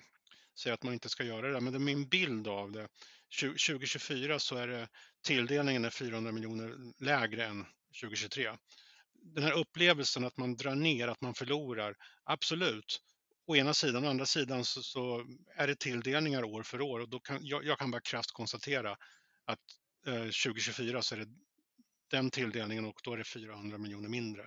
säger 0.58 0.74
att 0.74 0.82
man 0.82 0.94
inte 0.94 1.08
ska 1.08 1.24
göra 1.24 1.52
det, 1.52 1.60
men 1.60 1.72
det 1.72 1.76
är 1.76 1.80
min 1.80 2.08
bild 2.08 2.48
av 2.48 2.72
det. 2.72 2.88
2024 3.40 4.38
så 4.38 4.56
är 4.56 4.68
det 4.68 4.88
tilldelningen 5.26 5.84
är 5.84 5.90
400 5.90 6.32
miljoner 6.32 6.76
lägre 7.04 7.44
än 7.46 7.66
2023. 8.00 8.50
Den 9.12 9.44
här 9.44 9.52
upplevelsen 9.52 10.24
att 10.24 10.36
man 10.36 10.56
drar 10.56 10.74
ner, 10.74 11.08
att 11.08 11.20
man 11.20 11.34
förlorar, 11.34 11.96
absolut. 12.24 13.00
Å 13.46 13.56
ena 13.56 13.74
sidan, 13.74 14.04
å 14.04 14.08
andra 14.08 14.26
sidan 14.26 14.64
så, 14.64 14.82
så 14.82 15.24
är 15.56 15.66
det 15.66 15.78
tilldelningar 15.78 16.44
år 16.44 16.62
för 16.62 16.80
år 16.80 17.00
och 17.00 17.08
då 17.08 17.20
kan, 17.20 17.38
jag, 17.40 17.64
jag 17.64 17.78
kan 17.78 17.90
bara 17.90 18.00
krasst 18.00 18.32
konstatera 18.32 18.96
att 19.44 19.60
eh, 20.06 20.14
2024 20.14 21.02
så 21.02 21.14
är 21.14 21.18
det 21.18 21.28
den 22.10 22.30
tilldelningen 22.30 22.84
och 22.84 23.00
då 23.04 23.12
är 23.12 23.16
det 23.16 23.24
400 23.24 23.78
miljoner 23.78 24.08
mindre 24.08 24.42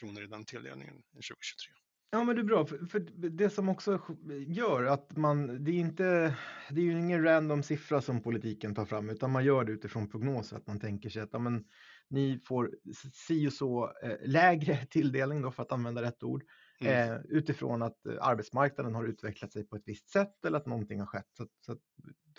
kronor 0.00 0.22
i 0.22 0.26
den 0.26 0.44
tilldelningen 0.44 0.94
än 0.94 1.02
2023. 1.02 1.72
Ja 2.10 2.24
men 2.24 2.36
det 2.36 2.42
är 2.42 2.44
bra, 2.44 2.66
för, 2.66 2.86
för, 2.86 3.00
det 3.30 3.50
som 3.50 3.68
också 3.68 4.00
gör 4.46 4.84
att 4.84 5.16
man, 5.16 5.64
det 5.64 5.70
är 5.70 5.74
inte, 5.74 6.36
det 6.70 6.80
är 6.80 6.84
ju 6.84 6.98
ingen 6.98 7.24
random 7.24 7.62
siffra 7.62 8.02
som 8.02 8.22
politiken 8.22 8.74
tar 8.74 8.84
fram 8.84 9.10
utan 9.10 9.30
man 9.30 9.44
gör 9.44 9.64
det 9.64 9.72
utifrån 9.72 10.10
prognoser, 10.10 10.56
att 10.56 10.66
man 10.66 10.80
tänker 10.80 11.10
sig 11.10 11.22
att 11.22 11.30
ja, 11.32 11.38
men, 11.38 11.64
ni 12.08 12.40
får 12.44 12.70
si 13.12 13.48
och 13.48 13.52
så 13.52 13.92
eh, 14.02 14.16
lägre 14.24 14.86
tilldelning 14.90 15.42
då 15.42 15.50
för 15.50 15.62
att 15.62 15.72
använda 15.72 16.02
rätt 16.02 16.22
ord 16.22 16.44
mm. 16.82 17.12
eh, 17.12 17.20
utifrån 17.28 17.82
att 17.82 18.06
eh, 18.06 18.14
arbetsmarknaden 18.20 18.94
har 18.94 19.04
utvecklat 19.04 19.52
sig 19.52 19.64
på 19.64 19.76
ett 19.76 19.82
visst 19.86 20.10
sätt 20.10 20.44
eller 20.44 20.58
att 20.58 20.66
någonting 20.66 21.00
har 21.00 21.06
skett. 21.06 21.28
Så, 21.36 21.46
så 21.60 21.76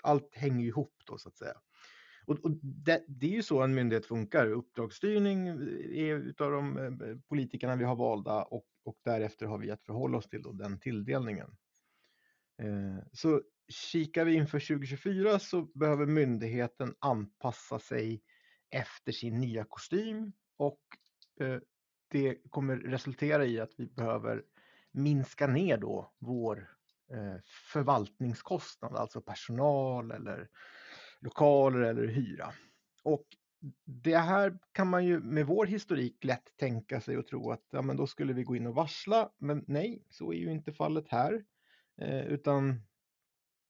allt 0.01 0.35
hänger 0.35 0.65
ihop 0.65 0.93
då 1.05 1.17
så 1.17 1.29
att 1.29 1.37
säga. 1.37 1.55
Och, 2.25 2.39
och 2.45 2.51
det, 2.61 3.03
det, 3.07 3.25
är 3.27 3.31
ju 3.31 3.43
så 3.43 3.61
en 3.61 3.75
myndighet 3.75 4.05
funkar. 4.05 4.47
Uppdragsstyrning 4.47 5.47
eh, 5.47 5.55
är 6.03 6.15
utav 6.15 6.51
de 6.51 6.77
eh, 6.77 7.17
politikerna 7.29 7.75
vi 7.75 7.83
har 7.83 7.95
valda 7.95 8.43
och, 8.43 8.65
och 8.83 8.97
därefter 9.03 9.45
har 9.45 9.57
vi 9.57 9.71
att 9.71 9.83
förhålla 9.83 10.17
oss 10.17 10.29
till 10.29 10.43
den 10.53 10.79
tilldelningen. 10.79 11.57
Eh, 12.61 13.05
så 13.11 13.41
kikar 13.67 14.25
vi 14.25 14.33
inför 14.33 14.59
2024 14.59 15.39
så 15.39 15.61
behöver 15.61 16.05
myndigheten 16.05 16.95
anpassa 16.99 17.79
sig 17.79 18.21
efter 18.69 19.11
sin 19.11 19.39
nya 19.39 19.65
kostym 19.65 20.33
och 20.57 20.81
eh, 21.39 21.59
det 22.13 22.37
kommer 22.49 22.75
resultera 22.75 23.45
i 23.45 23.59
att 23.59 23.73
vi 23.77 23.85
behöver 23.85 24.43
minska 24.91 25.47
ner 25.47 25.77
då 25.77 26.11
vår 26.19 26.69
eh, 27.11 27.41
förvaltningskostnad, 27.73 28.95
alltså 28.95 29.21
personal 29.21 30.11
eller 30.11 30.49
lokaler 31.19 31.79
eller 31.79 32.07
hyra. 32.07 32.53
Och 33.03 33.25
det 33.85 34.17
här 34.17 34.59
kan 34.71 34.87
man 34.87 35.05
ju 35.05 35.19
med 35.19 35.45
vår 35.45 35.65
historik 35.65 36.23
lätt 36.23 36.57
tänka 36.57 37.01
sig 37.01 37.17
och 37.17 37.27
tro 37.27 37.51
att 37.51 37.67
ja, 37.71 37.81
men 37.81 37.97
då 37.97 38.07
skulle 38.07 38.33
vi 38.33 38.43
gå 38.43 38.55
in 38.55 38.67
och 38.67 38.75
varsla. 38.75 39.29
Men 39.37 39.63
nej, 39.67 40.03
så 40.09 40.33
är 40.33 40.37
ju 40.37 40.51
inte 40.51 40.73
fallet 40.73 41.09
här. 41.09 41.43
Eh, 42.01 42.25
utan 42.25 42.81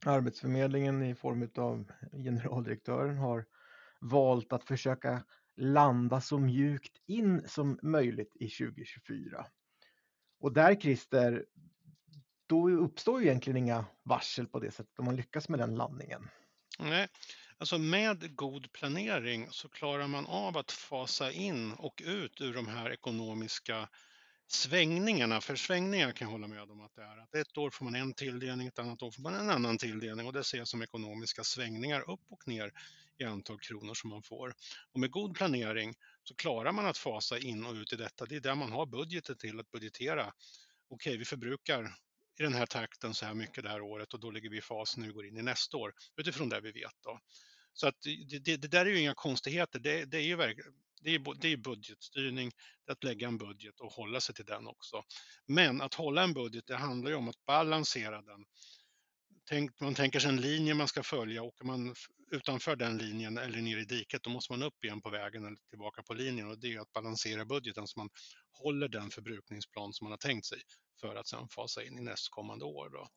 Arbetsförmedlingen 0.05 1.03
i 1.03 1.15
form 1.15 1.50
av 1.57 1.91
generaldirektören 2.12 3.17
har 3.17 3.45
valt 4.01 4.53
att 4.53 4.63
försöka 4.63 5.23
landa 5.55 6.22
så 6.22 6.39
mjukt 6.39 6.98
in 7.05 7.48
som 7.48 7.79
möjligt 7.81 8.36
i 8.36 8.50
2024. 8.50 9.45
Och 10.39 10.53
där 10.53 10.75
Christer, 10.75 11.45
då 12.48 12.69
uppstår 12.69 13.22
ju 13.22 13.27
egentligen 13.27 13.57
inga 13.57 13.86
varsel 14.03 14.48
på 14.48 14.60
det 14.60 14.72
sättet 14.72 15.00
om 15.00 15.05
man 15.05 15.15
lyckas 15.15 15.50
med 15.50 15.60
den 15.60 15.75
landningen. 15.75 16.29
Nej, 16.79 17.07
alltså 17.57 17.77
med 17.77 18.36
god 18.36 18.72
planering 18.72 19.48
så 19.51 19.69
klarar 19.69 20.07
man 20.07 20.25
av 20.25 20.57
att 20.57 20.72
fasa 20.72 21.31
in 21.31 21.74
och 21.74 22.01
ut 22.05 22.41
ur 22.41 22.53
de 22.53 22.67
här 22.67 22.91
ekonomiska 22.91 23.89
svängningarna, 24.48 25.41
för 25.41 25.55
svängningar 25.55 26.12
kan 26.12 26.25
jag 26.25 26.31
hålla 26.31 26.48
med 26.48 26.62
om 26.62 26.81
att 26.81 26.95
det 26.95 27.01
är. 27.01 27.17
Att 27.17 27.36
ett 27.36 27.57
år 27.57 27.69
får 27.69 27.86
man 27.86 27.95
en 27.95 28.13
tilldelning, 28.13 28.67
ett 28.67 28.79
annat 28.79 29.01
år 29.01 29.12
får 29.12 29.22
man 29.22 29.36
en 29.36 29.50
annan 29.50 29.77
tilldelning 29.77 30.27
och 30.27 30.33
det 30.33 30.43
ser 30.43 30.57
jag 30.57 30.67
som 30.67 30.81
ekonomiska 30.81 31.43
svängningar 31.43 32.10
upp 32.10 32.22
och 32.29 32.48
ner 32.48 32.72
i 33.17 33.24
antal 33.24 33.60
kronor 33.60 33.93
som 33.93 34.10
man 34.10 34.24
får. 34.24 34.53
Och 34.93 35.00
med 35.00 35.12
god 35.12 35.36
planering 35.36 35.93
så 36.24 36.36
klarar 36.36 36.72
man 36.72 36.86
att 36.86 36.98
fasa 36.98 37.39
in 37.39 37.65
och 37.65 37.74
ut 37.74 37.93
i 37.93 37.96
detta. 37.96 38.25
Det 38.25 38.36
är 38.36 38.39
där 38.39 38.55
man 38.55 38.72
har 38.72 38.86
budgeten 38.86 39.38
till 39.38 39.60
att 39.60 39.72
budgetera. 39.72 40.25
Okej, 40.25 40.34
okay, 40.89 41.17
vi 41.17 41.25
förbrukar 41.25 41.84
i 42.39 42.43
den 42.43 42.53
här 42.53 42.65
takten 42.65 43.13
så 43.13 43.25
här 43.25 43.34
mycket 43.34 43.63
det 43.63 43.70
här 43.70 43.82
året 43.82 44.13
och 44.13 44.20
då 44.20 44.32
ligger 44.32 44.50
vi 44.50 44.58
i 44.58 44.62
fas 44.62 44.98
nu 44.98 45.13
går 45.13 45.25
in 45.25 45.38
i 45.38 45.41
nästa 45.41 45.77
år 45.77 45.93
utifrån 46.17 46.50
det 46.50 46.62
vi 46.62 46.72
vet. 46.72 46.96
Då. 47.03 47.20
Så 47.74 47.88
att 47.88 48.01
det, 48.01 48.39
det, 48.39 48.58
det 48.58 48.67
där 48.67 48.86
är 48.86 48.89
ju 48.89 49.00
inga 49.00 49.13
konstigheter. 49.13 49.79
Det, 49.79 50.05
det 50.05 50.17
är 50.17 50.22
ju 50.22 50.38
det 51.01 51.15
är, 51.15 51.41
det 51.41 51.48
är 51.48 51.58
budgetstyrning, 51.58 52.51
det 52.86 52.91
är 52.91 52.93
att 52.93 53.03
lägga 53.03 53.27
en 53.27 53.38
budget 53.38 53.79
och 53.79 53.91
hålla 53.91 54.22
sig 54.22 54.36
till 54.36 54.46
den 54.46 54.67
också. 54.67 55.03
Men 55.46 55.82
att 55.82 55.93
hålla 55.93 56.24
en 56.24 56.34
budget, 56.34 56.67
det 56.67 56.75
handlar 56.75 57.12
ju 57.12 57.17
om 57.17 57.29
att 57.29 57.46
balansera 57.46 58.22
den. 58.22 58.46
Tänk, 59.50 59.79
man 59.79 59.95
tänker 59.95 60.19
sig 60.19 60.29
en 60.29 60.41
linje 60.41 60.73
man 60.73 60.88
ska 60.88 61.03
följa, 61.03 61.43
åker 61.43 61.65
man 61.65 61.95
utanför 62.31 62.75
den 62.75 62.97
linjen 62.97 63.38
eller 63.38 63.62
ner 63.62 63.77
i 63.77 63.85
diket, 63.85 64.23
då 64.23 64.29
måste 64.29 64.53
man 64.53 64.63
upp 64.63 64.83
igen 64.83 65.01
på 65.01 65.09
vägen 65.09 65.45
eller 65.45 65.57
tillbaka 65.69 66.03
på 66.03 66.13
linjen 66.13 66.50
och 66.50 66.59
det 66.59 66.73
är 66.73 66.79
att 66.79 66.91
balansera 66.93 67.45
budgeten 67.45 67.88
så 67.88 68.00
man 68.00 68.09
håller 68.51 68.88
den 68.88 69.09
förbrukningsplan 69.09 69.93
som 69.93 70.05
man 70.05 70.12
har 70.12 70.17
tänkt 70.17 70.45
sig 70.45 70.62
för 71.01 71.15
att 71.15 71.27
sedan 71.27 71.47
fasa 71.50 71.83
in 71.83 71.97
i 71.97 72.01
nästkommande 72.01 72.65
år. 72.65 72.89
Då. 72.89 73.07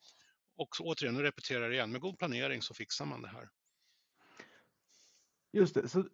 Och 0.56 0.68
återigen, 0.80 1.14
nu 1.14 1.23
repeterar 1.23 1.62
jag 1.62 1.73
igen, 1.73 1.92
med 1.92 2.00
god 2.00 2.18
planering 2.18 2.62
så 2.62 2.75
fixar 2.75 3.04
man 3.04 3.23
det 3.23 3.28
här. 3.28 3.49
Just 5.52 5.75
det, 5.75 5.88
så 5.88 6.04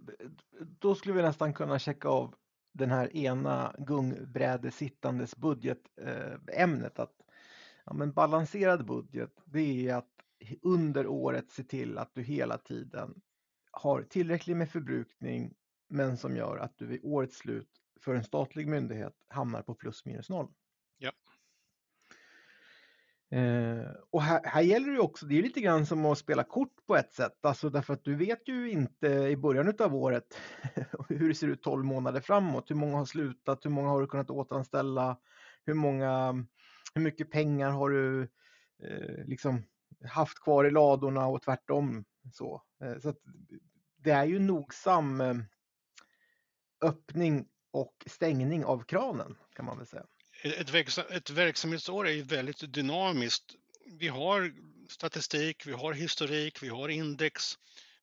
då 0.61 0.95
skulle 0.95 1.15
vi 1.15 1.23
nästan 1.23 1.55
kunna 1.55 1.79
checka 1.79 2.09
av 2.09 2.35
den 2.73 2.91
här 2.91 3.17
ena 3.17 3.75
gungbrädesittandes 3.79 5.37
budgetämnet. 5.37 6.99
Eh, 6.99 7.03
att 7.03 7.22
ja, 7.85 7.93
men 7.93 8.13
balanserad 8.13 8.87
budget, 8.87 9.43
det 9.45 9.89
är 9.89 9.95
att 9.95 10.09
under 10.63 11.07
året 11.07 11.51
se 11.51 11.63
till 11.63 11.99
att 11.99 12.15
du 12.15 12.23
hela 12.23 12.59
tiden 12.59 13.21
har 13.71 14.03
tillräckligt 14.03 14.57
med 14.57 14.71
förbrukning 14.71 15.55
men 15.89 16.17
som 16.17 16.37
gör 16.37 16.57
att 16.57 16.79
du 16.79 16.87
vid 16.87 17.01
årets 17.03 17.37
slut 17.37 17.69
för 18.01 18.15
en 18.15 18.25
statlig 18.25 18.69
myndighet 18.69 19.15
hamnar 19.29 19.63
på 19.63 19.75
plus 19.75 20.05
minus 20.05 20.29
noll. 20.29 20.49
Ja. 20.99 21.13
Eh, 23.39 23.91
och 24.11 24.23
här, 24.23 24.41
här, 24.45 24.63
gäller 24.63 24.93
det 24.93 25.01
också, 25.01 25.27
det 25.27 25.39
är 25.39 25.43
lite 25.43 25.61
grann 25.61 25.87
som 25.87 26.07
att 26.07 26.19
spela 26.19 26.45
kort 26.45 26.87
på 26.87 26.97
ett 26.97 27.13
sätt, 27.13 27.45
alltså 27.47 27.71
därför 27.71 27.95
att 27.95 28.05
du 28.05 28.15
vet 28.15 28.49
ju 28.49 28.71
inte 28.71 29.09
i 29.09 29.37
början 29.37 29.75
av 29.79 29.95
året 29.95 30.39
hur 31.09 31.29
det 31.29 31.35
ser 31.35 31.49
ut 31.49 31.63
12 31.63 31.85
månader 31.85 32.21
framåt, 32.21 32.71
hur 32.71 32.75
många 32.75 32.97
har 32.97 33.05
slutat, 33.05 33.65
hur 33.65 33.71
många 33.71 33.89
har 33.89 34.01
du 34.01 34.07
kunnat 34.07 34.31
återanställa, 34.31 35.17
hur 35.67 35.75
många, 35.75 36.45
hur 36.95 37.03
mycket 37.03 37.31
pengar 37.31 37.71
har 37.71 37.91
du 37.91 38.23
eh, 38.83 39.25
liksom 39.27 39.65
haft 40.05 40.41
kvar 40.41 40.65
i 40.65 40.71
ladorna 40.71 41.27
och 41.27 41.43
tvärtom 41.43 42.05
så. 42.33 42.63
Eh, 42.83 42.99
så 42.99 43.15
det 43.97 44.11
är 44.11 44.25
ju 44.25 44.39
nogsam 44.39 45.21
eh, 45.21 45.35
öppning 46.81 47.49
och 47.71 48.05
stängning 48.07 48.65
av 48.65 48.85
kranen 48.85 49.37
kan 49.57 49.65
man 49.65 49.79
väl 49.79 49.87
säga 49.87 50.07
eh, 50.45 50.53
ett, 50.53 50.99
ett 51.11 51.31
verksamhetsår 51.31 52.09
är 52.09 52.13
ju 52.13 52.23
väldigt 52.23 52.73
dynamiskt. 52.73 53.55
Vi 53.99 54.09
har 54.09 54.53
statistik, 54.89 55.67
vi 55.67 55.73
har 55.73 55.93
historik, 55.93 56.63
vi 56.63 56.69
har 56.69 56.89
index. 56.89 57.55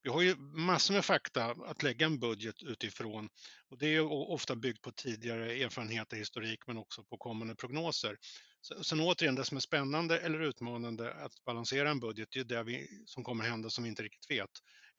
Vi 0.02 0.10
har 0.10 0.22
ju 0.22 0.36
massor 0.36 0.94
med 0.94 1.06
fakta 1.06 1.46
att 1.46 1.84
lägga 1.84 2.06
en 2.06 2.20
budget 2.20 2.64
utifrån 2.64 3.30
och 3.70 3.78
det 3.78 3.88
är 3.88 4.12
ofta 4.12 4.56
byggt 4.56 4.82
på 4.82 4.92
tidigare 4.92 5.54
erfarenheter, 5.54 6.18
historik 6.18 6.68
men 6.68 6.78
också 6.78 7.04
på 7.04 7.18
kommande 7.18 7.56
prognoser. 7.56 8.18
Sen 8.82 9.00
återigen, 9.00 9.36
det 9.36 9.46
som 9.46 9.58
är 9.58 9.62
spännande 9.62 10.20
eller 10.20 10.40
utmanande 10.40 11.14
att 11.14 11.44
balansera 11.46 11.90
en 11.90 12.00
budget, 12.00 12.30
det 12.32 12.40
är 12.40 12.44
det 12.44 12.64
vi, 12.64 12.88
som 13.06 13.24
kommer 13.24 13.44
hända 13.44 13.70
som 13.70 13.84
vi 13.84 13.90
inte 13.90 14.04
riktigt 14.04 14.32
vet 14.32 14.50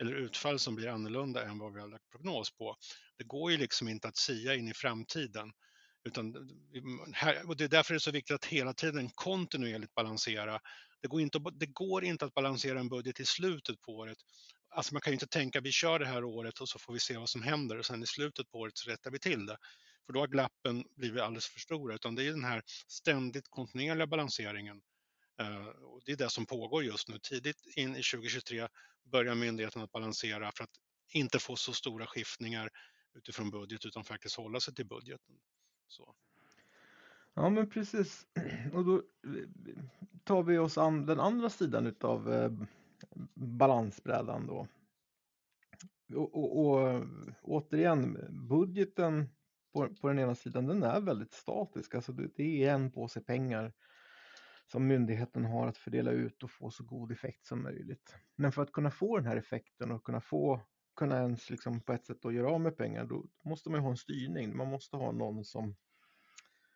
eller 0.00 0.14
utfall 0.14 0.58
som 0.58 0.74
blir 0.74 0.88
annorlunda 0.88 1.44
än 1.44 1.58
vad 1.58 1.74
vi 1.74 1.80
har 1.80 1.88
lagt 1.88 2.10
prognos 2.10 2.56
på. 2.56 2.76
Det 3.18 3.24
går 3.24 3.50
ju 3.50 3.56
liksom 3.56 3.88
inte 3.88 4.08
att 4.08 4.16
sia 4.16 4.54
in 4.54 4.68
i 4.68 4.74
framtiden. 4.74 5.52
Utan 6.04 6.50
här, 7.12 7.48
och 7.48 7.56
det 7.56 7.64
är 7.64 7.68
därför 7.68 7.94
det 7.94 7.96
är 7.96 7.98
så 7.98 8.10
viktigt 8.10 8.34
att 8.34 8.44
hela 8.44 8.74
tiden 8.74 9.10
kontinuerligt 9.14 9.94
balansera. 9.94 10.60
Det 11.02 11.08
går, 11.08 11.20
inte, 11.20 11.38
det 11.52 11.66
går 11.66 12.04
inte 12.04 12.24
att 12.24 12.34
balansera 12.34 12.80
en 12.80 12.88
budget 12.88 13.20
i 13.20 13.24
slutet 13.24 13.80
på 13.80 13.92
året. 13.92 14.18
Alltså 14.70 14.94
man 14.94 15.00
kan 15.00 15.10
ju 15.10 15.14
inte 15.14 15.26
tänka 15.26 15.60
vi 15.60 15.72
kör 15.72 15.98
det 15.98 16.06
här 16.06 16.24
året 16.24 16.60
och 16.60 16.68
så 16.68 16.78
får 16.78 16.92
vi 16.92 17.00
se 17.00 17.16
vad 17.16 17.28
som 17.28 17.42
händer 17.42 17.78
och 17.78 17.86
sen 17.86 18.02
i 18.02 18.06
slutet 18.06 18.50
på 18.50 18.58
året 18.58 18.78
så 18.78 18.90
rättar 18.90 19.10
vi 19.10 19.18
till 19.18 19.46
det. 19.46 19.56
För 20.06 20.12
då 20.12 20.20
har 20.20 20.28
glappen 20.28 20.84
blivit 20.96 21.22
alldeles 21.22 21.46
för 21.46 21.60
stora. 21.60 21.94
Utan 21.94 22.14
det 22.14 22.26
är 22.26 22.30
den 22.30 22.44
här 22.44 22.62
ständigt 22.88 23.48
kontinuerliga 23.48 24.06
balanseringen. 24.06 24.82
Eh, 25.40 25.66
och 25.66 26.02
det 26.04 26.12
är 26.12 26.16
det 26.16 26.30
som 26.30 26.46
pågår 26.46 26.84
just 26.84 27.08
nu. 27.08 27.18
Tidigt 27.18 27.66
in 27.76 27.90
i 27.90 28.02
2023 28.02 28.68
börjar 29.04 29.34
myndigheten 29.34 29.82
att 29.82 29.92
balansera 29.92 30.52
för 30.56 30.64
att 30.64 30.70
inte 31.12 31.38
få 31.38 31.56
så 31.56 31.72
stora 31.72 32.06
skiftningar 32.06 32.70
utifrån 33.14 33.50
budget 33.50 33.84
utan 33.84 34.04
faktiskt 34.04 34.36
hålla 34.36 34.60
sig 34.60 34.74
till 34.74 34.86
budgeten. 34.86 35.34
Så. 35.88 36.14
Ja 37.34 37.50
men 37.50 37.70
precis. 37.70 38.26
Och 38.72 38.84
då 38.84 38.94
eh, 38.96 39.02
tar 40.24 40.42
vi 40.42 40.58
oss 40.58 40.78
an 40.78 41.06
den 41.06 41.20
andra 41.20 41.50
sidan 41.50 41.86
utav 41.86 42.32
eh, 42.32 42.52
balansbrädan 43.34 44.46
då. 44.46 44.66
Och, 46.14 46.34
och, 46.34 46.58
och 46.58 47.04
återigen, 47.42 48.18
budgeten 48.48 49.28
på, 49.72 49.94
på 50.00 50.08
den 50.08 50.18
ena 50.18 50.34
sidan 50.34 50.66
den 50.66 50.82
är 50.82 51.00
väldigt 51.00 51.32
statisk. 51.32 51.94
Alltså 51.94 52.12
det, 52.12 52.30
det 52.36 52.64
är 52.64 52.74
en 52.74 52.92
påse 52.92 53.20
pengar 53.20 53.72
som 54.66 54.86
myndigheten 54.86 55.44
har 55.44 55.66
att 55.66 55.78
fördela 55.78 56.10
ut 56.10 56.42
och 56.42 56.50
få 56.50 56.70
så 56.70 56.84
god 56.84 57.12
effekt 57.12 57.46
som 57.46 57.62
möjligt. 57.62 58.14
Men 58.36 58.52
för 58.52 58.62
att 58.62 58.72
kunna 58.72 58.90
få 58.90 59.16
den 59.16 59.26
här 59.26 59.36
effekten 59.36 59.90
och 59.90 60.04
kunna 60.04 60.20
få 60.20 60.60
kunna 60.96 61.16
ens 61.16 61.50
liksom 61.50 61.80
på 61.80 61.92
ett 61.92 62.06
sätt 62.06 62.22
då 62.22 62.32
göra 62.32 62.50
av 62.50 62.60
med 62.60 62.76
pengar, 62.76 63.04
då 63.04 63.24
måste 63.44 63.70
man 63.70 63.80
ha 63.80 63.90
en 63.90 63.96
styrning. 63.96 64.56
Man 64.56 64.68
måste 64.68 64.96
ha 64.96 65.12
någon 65.12 65.44
som 65.44 65.76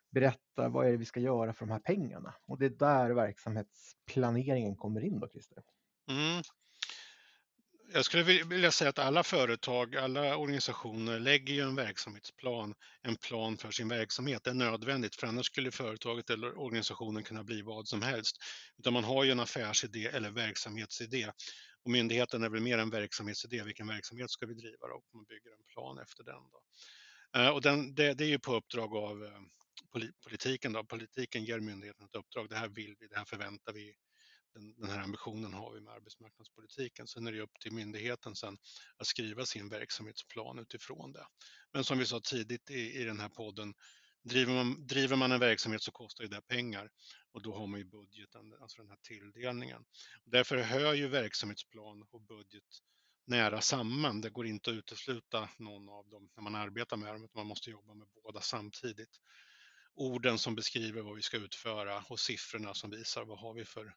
berättar 0.09 0.69
vad 0.69 0.87
är 0.87 0.91
det 0.91 0.97
vi 0.97 1.05
ska 1.05 1.19
göra 1.19 1.53
för 1.53 1.65
de 1.65 1.71
här 1.71 1.79
pengarna. 1.79 2.33
Och 2.47 2.59
det 2.59 2.65
är 2.65 2.69
där 2.69 3.09
verksamhetsplaneringen 3.11 4.75
kommer 4.75 5.01
in 5.01 5.19
då, 5.19 5.27
Christer. 5.27 5.63
Mm. 6.09 6.43
Jag 7.93 8.05
skulle 8.05 8.23
vilja 8.23 8.71
säga 8.71 8.89
att 8.89 8.99
alla 8.99 9.23
företag, 9.23 9.95
alla 9.95 10.37
organisationer 10.37 11.19
lägger 11.19 11.53
ju 11.53 11.61
en 11.61 11.75
verksamhetsplan, 11.75 12.73
en 13.01 13.15
plan 13.15 13.57
för 13.57 13.71
sin 13.71 13.87
verksamhet. 13.87 14.43
Det 14.43 14.49
är 14.49 14.53
nödvändigt, 14.53 15.15
för 15.15 15.27
annars 15.27 15.45
skulle 15.45 15.71
företaget 15.71 16.29
eller 16.29 16.59
organisationen 16.59 17.23
kunna 17.23 17.43
bli 17.43 17.61
vad 17.61 17.87
som 17.87 18.01
helst. 18.01 18.37
Utan 18.77 18.93
man 18.93 19.03
har 19.03 19.23
ju 19.23 19.31
en 19.31 19.39
affärsidé 19.39 20.05
eller 20.05 20.31
verksamhetsidé 20.31 21.31
och 21.85 21.91
myndigheten 21.91 22.43
är 22.43 22.49
väl 22.49 22.61
mer 22.61 22.77
en 22.77 22.89
verksamhetsidé, 22.89 23.63
vilken 23.63 23.87
verksamhet 23.87 24.31
ska 24.31 24.45
vi 24.45 24.53
driva 24.53 24.87
och 24.87 25.03
man 25.13 25.25
bygger 25.25 25.51
en 25.51 25.65
plan 25.73 25.97
efter 25.97 26.23
den. 26.23 26.41
Då. 26.51 26.61
Eh, 27.39 27.49
och 27.49 27.61
den, 27.61 27.95
det, 27.95 28.13
det, 28.13 28.23
är 28.23 28.27
ju 28.27 28.39
på 28.39 28.55
uppdrag 28.55 28.95
av 28.95 29.23
eh, 29.23 29.41
politiken. 30.27 30.73
Då. 30.73 30.83
Politiken 30.83 31.43
ger 31.43 31.59
myndigheten 31.59 32.05
ett 32.05 32.15
uppdrag, 32.15 32.49
det 32.49 32.55
här 32.55 32.67
vill 32.67 32.95
vi, 32.99 33.07
det 33.07 33.17
här 33.17 33.25
förväntar 33.25 33.73
vi, 33.73 33.93
den, 34.55 34.73
den 34.77 34.89
här 34.89 34.99
ambitionen 34.99 35.53
har 35.53 35.73
vi 35.73 35.81
med 35.81 35.93
arbetsmarknadspolitiken. 35.93 37.07
Sen 37.07 37.27
är 37.27 37.31
det 37.31 37.41
upp 37.41 37.59
till 37.59 37.71
myndigheten 37.71 38.35
sen 38.35 38.57
att 38.97 39.07
skriva 39.07 39.45
sin 39.45 39.69
verksamhetsplan 39.69 40.59
utifrån 40.59 41.11
det. 41.11 41.27
Men 41.73 41.83
som 41.83 41.97
vi 41.97 42.05
sa 42.05 42.19
tidigt 42.19 42.69
i, 42.69 43.01
i 43.01 43.03
den 43.03 43.19
här 43.19 43.29
podden, 43.29 43.73
driver 44.23 44.53
man, 44.53 44.87
driver 44.87 45.15
man 45.15 45.31
en 45.31 45.39
verksamhet 45.39 45.81
så 45.81 45.91
kostar 45.91 46.25
det 46.25 46.41
pengar 46.41 46.89
och 47.31 47.41
då 47.41 47.55
har 47.55 47.67
man 47.67 47.79
ju 47.79 47.85
budgeten, 47.85 48.53
alltså 48.61 48.81
den 48.81 48.89
här 48.89 48.99
tilldelningen. 49.01 49.85
Därför 50.25 50.57
hör 50.57 50.93
ju 50.93 51.07
verksamhetsplan 51.07 52.05
och 52.11 52.21
budget 52.21 52.63
nära 53.27 53.61
samman. 53.61 54.21
Det 54.21 54.29
går 54.29 54.47
inte 54.47 54.69
att 54.69 54.75
utesluta 54.75 55.49
någon 55.57 55.89
av 55.89 56.09
dem 56.09 56.29
när 56.35 56.43
man 56.43 56.55
arbetar 56.55 56.97
med 56.97 57.13
dem, 57.13 57.23
utan 57.23 57.39
man 57.39 57.47
måste 57.47 57.69
jobba 57.69 57.93
med 57.93 58.07
båda 58.23 58.41
samtidigt. 58.41 59.19
Orden 59.93 60.37
som 60.37 60.55
beskriver 60.55 61.01
vad 61.01 61.15
vi 61.15 61.21
ska 61.21 61.37
utföra 61.37 62.03
och 62.09 62.19
siffrorna 62.19 62.73
som 62.73 62.89
visar 62.89 63.25
vad 63.25 63.39
har 63.39 63.53
vi 63.53 63.65
för 63.65 63.95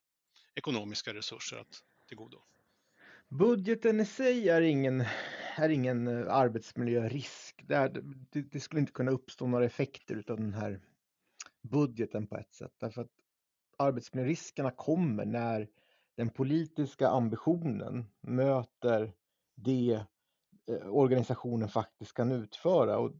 ekonomiska 0.58 1.14
resurser 1.14 1.56
att 1.58 1.82
tillgodo. 2.08 2.38
Budgeten 3.28 4.00
i 4.00 4.06
sig 4.06 4.48
är 4.48 4.60
ingen, 4.60 5.04
är 5.56 5.68
ingen 5.68 6.06
eh, 6.06 6.34
arbetsmiljörisk. 6.34 7.62
Det, 7.66 7.74
är, 7.74 7.88
det, 8.30 8.42
det 8.42 8.60
skulle 8.60 8.80
inte 8.80 8.92
kunna 8.92 9.10
uppstå 9.10 9.46
några 9.46 9.64
effekter 9.64 10.24
av 10.28 10.36
den 10.36 10.54
här 10.54 10.80
budgeten 11.62 12.26
på 12.26 12.36
ett 12.36 12.54
sätt. 12.54 12.72
Därför 12.78 13.02
att 13.02 13.10
arbetsmiljöriskerna 13.76 14.70
kommer 14.70 15.24
när 15.24 15.68
den 16.16 16.30
politiska 16.30 17.08
ambitionen 17.08 18.06
möter 18.20 19.12
det 19.54 20.04
eh, 20.70 20.88
organisationen 20.88 21.68
faktiskt 21.68 22.14
kan 22.14 22.32
utföra. 22.32 22.98
Och 22.98 23.12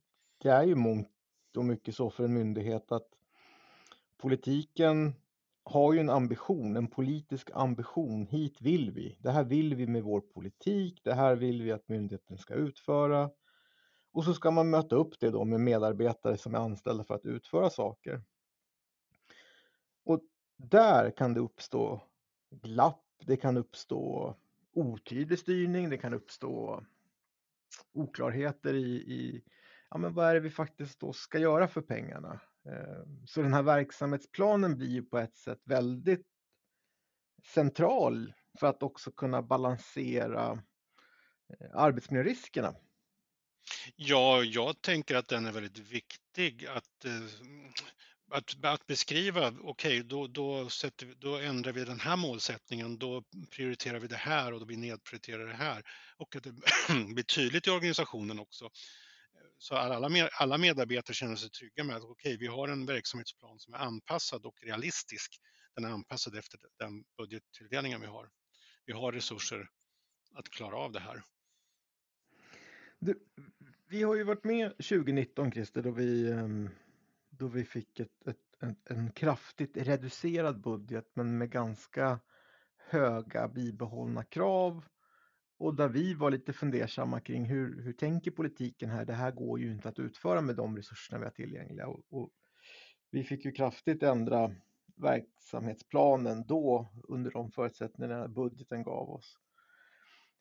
det 0.43 0.49
är 0.49 0.65
ju 0.65 0.75
mångt 0.75 1.09
och 1.57 1.65
mycket 1.65 1.95
så 1.95 2.11
för 2.11 2.25
en 2.25 2.35
myndighet 2.35 2.93
att 2.93 3.09
politiken 4.17 5.15
har 5.69 5.93
ju 5.93 6.01
en 6.01 6.11
ambition, 6.11 6.77
en 6.77 6.89
politisk 6.89 7.51
ambition. 7.55 8.27
Hit 8.27 8.61
vill 8.61 8.91
vi. 8.91 9.19
Det 9.21 9.31
här 9.31 9.45
vill 9.45 9.75
vi 9.75 9.87
med 9.87 10.03
vår 10.03 10.21
politik. 10.21 11.01
Det 11.05 11.15
här 11.15 11.37
vill 11.37 11.63
vi 11.63 11.73
att 11.73 11.89
myndigheten 11.89 12.39
ska 12.39 12.55
utföra. 12.55 13.31
Och 14.13 14.25
så 14.25 14.35
ska 14.35 14.51
man 14.51 14.71
möta 14.71 14.97
upp 14.97 15.21
det 15.21 15.31
då 15.31 15.45
med 15.45 15.61
medarbetare 15.61 16.37
som 16.37 16.55
är 16.55 16.59
anställda 16.59 17.05
för 17.05 17.15
att 17.15 17.27
utföra 17.27 17.71
saker. 17.71 18.23
Och 20.05 20.21
där 20.57 21.11
kan 21.11 21.35
det 21.35 21.41
uppstå 21.41 22.01
glapp, 22.51 23.05
det 23.27 23.37
kan 23.37 23.57
uppstå 23.57 24.35
otydlig 24.73 25.39
styrning, 25.39 25.91
det 25.91 25.99
kan 25.99 26.15
uppstå 26.15 26.85
oklarheter 27.93 28.75
i, 28.75 28.95
i 28.95 29.43
ja, 29.91 29.99
men 29.99 30.15
vad 30.15 30.29
är 30.29 30.35
det 30.35 30.41
vi 30.41 30.51
faktiskt 30.51 31.01
då 31.01 31.13
ska 31.13 31.39
göra 31.39 31.69
för 31.69 31.81
pengarna. 31.81 32.41
Ehm, 32.69 33.27
så 33.27 33.43
den 33.43 33.55
här 33.55 33.63
verksamhetsplanen 33.63 34.77
blir 34.77 34.89
ju 34.89 35.03
på 35.03 35.19
ett 35.19 35.37
sätt 35.37 35.61
väldigt 35.65 36.27
central 37.55 38.33
för 38.61 38.67
att 38.67 38.83
också 38.83 39.11
kunna 39.13 39.43
balansera 39.43 40.63
eh, 41.61 41.71
arbetsmiljöriskerna. 41.75 42.75
Ja, 43.97 44.43
jag 44.43 44.83
tänker 44.83 45.17
att 45.17 45.29
den 45.29 45.47
är 45.47 45.53
väldigt 45.53 45.79
viktig 45.79 46.67
att 46.67 47.05
eh, 47.05 47.13
att, 48.31 48.65
att 48.65 48.87
beskriva, 48.87 49.49
okej, 49.49 49.63
okay, 49.63 50.03
då, 50.03 50.27
då, 50.27 50.69
då 51.17 51.37
ändrar 51.37 51.73
vi 51.73 51.85
den 51.85 52.01
här 52.01 52.17
målsättningen, 52.17 52.99
då 52.99 53.25
prioriterar 53.51 53.99
vi 53.99 54.09
det 54.09 54.17
här 54.17 54.53
och 54.53 54.61
då 54.61 54.67
vi 54.67 54.77
nedprioriterar 54.77 55.47
det 55.47 55.55
här. 55.55 55.83
Och 56.17 56.37
att 56.37 56.43
det 56.43 56.53
blir 57.15 57.25
tydligt 57.25 57.67
i 57.67 57.71
organisationen 57.71 58.39
också. 58.39 58.71
Så 59.59 59.75
att 59.75 59.91
alla, 59.91 60.29
alla 60.33 60.59
medarbetare 60.59 61.15
känner 61.15 61.37
sig 61.37 61.51
trygga 61.51 61.85
med 61.85 61.97
att 61.97 62.03
okej, 62.03 62.13
okay, 62.13 62.37
vi 62.37 62.47
har 62.47 62.69
en 62.69 62.87
verksamhetsplan 62.87 63.59
som 63.59 63.75
är 63.75 63.79
anpassad 63.79 64.47
och 64.47 64.63
realistisk. 64.63 65.41
Den 65.75 65.85
är 65.85 65.89
anpassad 65.89 66.37
efter 66.37 66.61
den 66.79 67.05
budgettilldelningen 67.17 68.01
vi 68.01 68.07
har. 68.07 68.31
Vi 68.87 68.93
har 68.93 69.13
resurser 69.13 69.69
att 70.35 70.49
klara 70.49 70.77
av 70.77 70.93
det 70.93 71.01
här. 71.01 71.23
Du, 72.99 73.27
vi 73.89 74.03
har 74.03 74.15
ju 74.15 74.25
varit 74.25 74.45
med 74.45 74.71
2019, 74.71 75.53
Christer, 75.53 75.83
då 75.83 75.91
vi 75.91 76.31
ehm, 76.31 76.71
då 77.39 77.47
vi 77.47 77.65
fick 77.65 78.01
ett, 78.01 78.27
ett, 78.27 78.37
en, 78.61 78.77
en 78.85 79.11
kraftigt 79.11 79.77
reducerad 79.77 80.61
budget 80.61 81.11
men 81.15 81.39
med 81.39 81.51
ganska 81.51 82.21
höga 82.77 83.49
bibehållna 83.49 84.25
krav 84.25 84.85
och 85.59 85.75
där 85.75 85.89
vi 85.89 86.15
var 86.15 86.31
lite 86.31 86.53
fundersamma 86.53 87.21
kring 87.21 87.45
hur, 87.45 87.83
hur 87.83 87.93
tänker 87.93 88.31
politiken 88.31 88.91
här? 88.91 89.05
Det 89.05 89.13
här 89.13 89.31
går 89.31 89.61
ju 89.61 89.73
inte 89.73 89.89
att 89.89 89.99
utföra 89.99 90.41
med 90.41 90.57
de 90.57 90.77
resurserna 90.77 91.19
vi 91.19 91.25
har 91.25 91.31
tillgängliga. 91.31 91.87
Och, 91.87 92.01
och 92.11 92.31
vi 93.11 93.25
fick 93.25 93.45
ju 93.45 93.53
kraftigt 93.53 94.03
ändra 94.03 94.55
verksamhetsplanen 94.97 96.47
då 96.47 96.93
under 97.09 97.31
de 97.31 97.51
förutsättningarna 97.51 98.29
budgeten 98.29 98.83
gav 98.83 99.11
oss. 99.11 99.39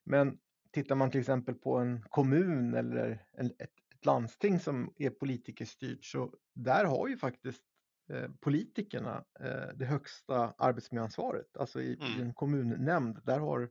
Men 0.03 0.39
tittar 0.71 0.95
man 0.95 1.11
till 1.11 1.19
exempel 1.19 1.55
på 1.55 1.77
en 1.77 2.01
kommun 2.09 2.73
eller 2.73 3.25
en, 3.31 3.45
ett, 3.45 3.61
ett 3.95 4.05
landsting 4.05 4.59
som 4.59 4.93
är 4.97 5.09
politikerstyrt 5.09 6.05
så 6.05 6.33
där 6.53 6.85
har 6.85 7.07
ju 7.07 7.17
faktiskt 7.17 7.63
eh, 8.09 8.31
politikerna 8.39 9.23
eh, 9.39 9.75
det 9.75 9.85
högsta 9.85 10.53
arbetsmiljöansvaret. 10.57 11.57
Alltså 11.57 11.81
i, 11.81 11.95
mm. 11.95 12.19
i 12.19 12.21
en 12.21 12.33
kommunnämnd, 12.33 13.19
där 13.25 13.39
har 13.39 13.69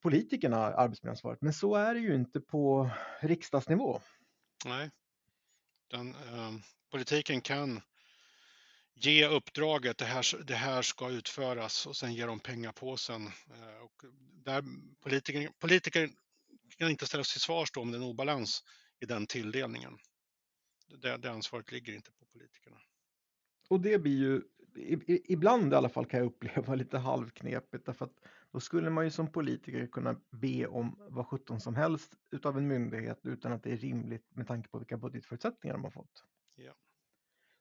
politikerna 0.00 0.56
arbetsmiljöansvaret. 0.56 1.42
Men 1.42 1.52
så 1.52 1.74
är 1.74 1.94
det 1.94 2.00
ju 2.00 2.14
inte 2.14 2.40
på 2.40 2.90
riksdagsnivå. 3.20 4.00
Nej, 4.64 4.90
Den, 5.90 6.14
eh, 6.14 6.52
politiken 6.90 7.40
kan 7.40 7.80
ge 8.94 9.26
uppdraget, 9.26 9.98
det 9.98 10.04
här, 10.04 10.44
det 10.44 10.54
här 10.54 10.82
ska 10.82 11.10
utföras 11.10 11.86
och 11.86 11.96
sen 11.96 12.14
ger 12.14 12.26
de 12.26 12.40
pengapåsen. 12.40 13.26
Eh, 13.26 13.82
och 13.84 14.04
där 14.44 14.64
politiker, 15.00 15.50
politiker 15.58 16.10
kan 16.78 16.90
inte 16.90 17.06
ställas 17.06 17.32
till 17.32 17.40
svars 17.40 17.70
om 17.76 17.90
det 17.90 17.96
är 17.96 18.00
en 18.00 18.08
obalans 18.08 18.64
i 19.00 19.06
den 19.06 19.26
tilldelningen. 19.26 19.98
Det, 20.86 21.16
det 21.16 21.30
ansvaret 21.30 21.72
ligger 21.72 21.94
inte 21.94 22.12
på 22.12 22.24
politikerna. 22.24 22.76
Och 23.68 23.80
det 23.80 23.98
blir 23.98 24.18
ju 24.18 24.42
ibland 25.24 25.72
i 25.72 25.76
alla 25.76 25.88
fall 25.88 26.06
kan 26.06 26.20
jag 26.20 26.26
uppleva 26.26 26.74
lite 26.74 26.98
halvknepigt 26.98 27.86
därför 27.86 28.04
att 28.04 28.20
då 28.54 28.60
skulle 28.60 28.90
man 28.90 29.04
ju 29.04 29.10
som 29.10 29.32
politiker 29.32 29.86
kunna 29.86 30.20
be 30.30 30.66
om 30.66 30.96
vad 31.10 31.26
sjutton 31.26 31.60
som 31.60 31.74
helst 31.74 32.16
utav 32.30 32.58
en 32.58 32.68
myndighet 32.68 33.20
utan 33.22 33.52
att 33.52 33.62
det 33.62 33.72
är 33.72 33.76
rimligt 33.76 34.36
med 34.36 34.46
tanke 34.46 34.68
på 34.68 34.78
vilka 34.78 34.96
budgetförutsättningar 34.96 35.74
de 35.74 35.84
har 35.84 35.90
fått. 35.90 36.24
Ja. 36.54 36.72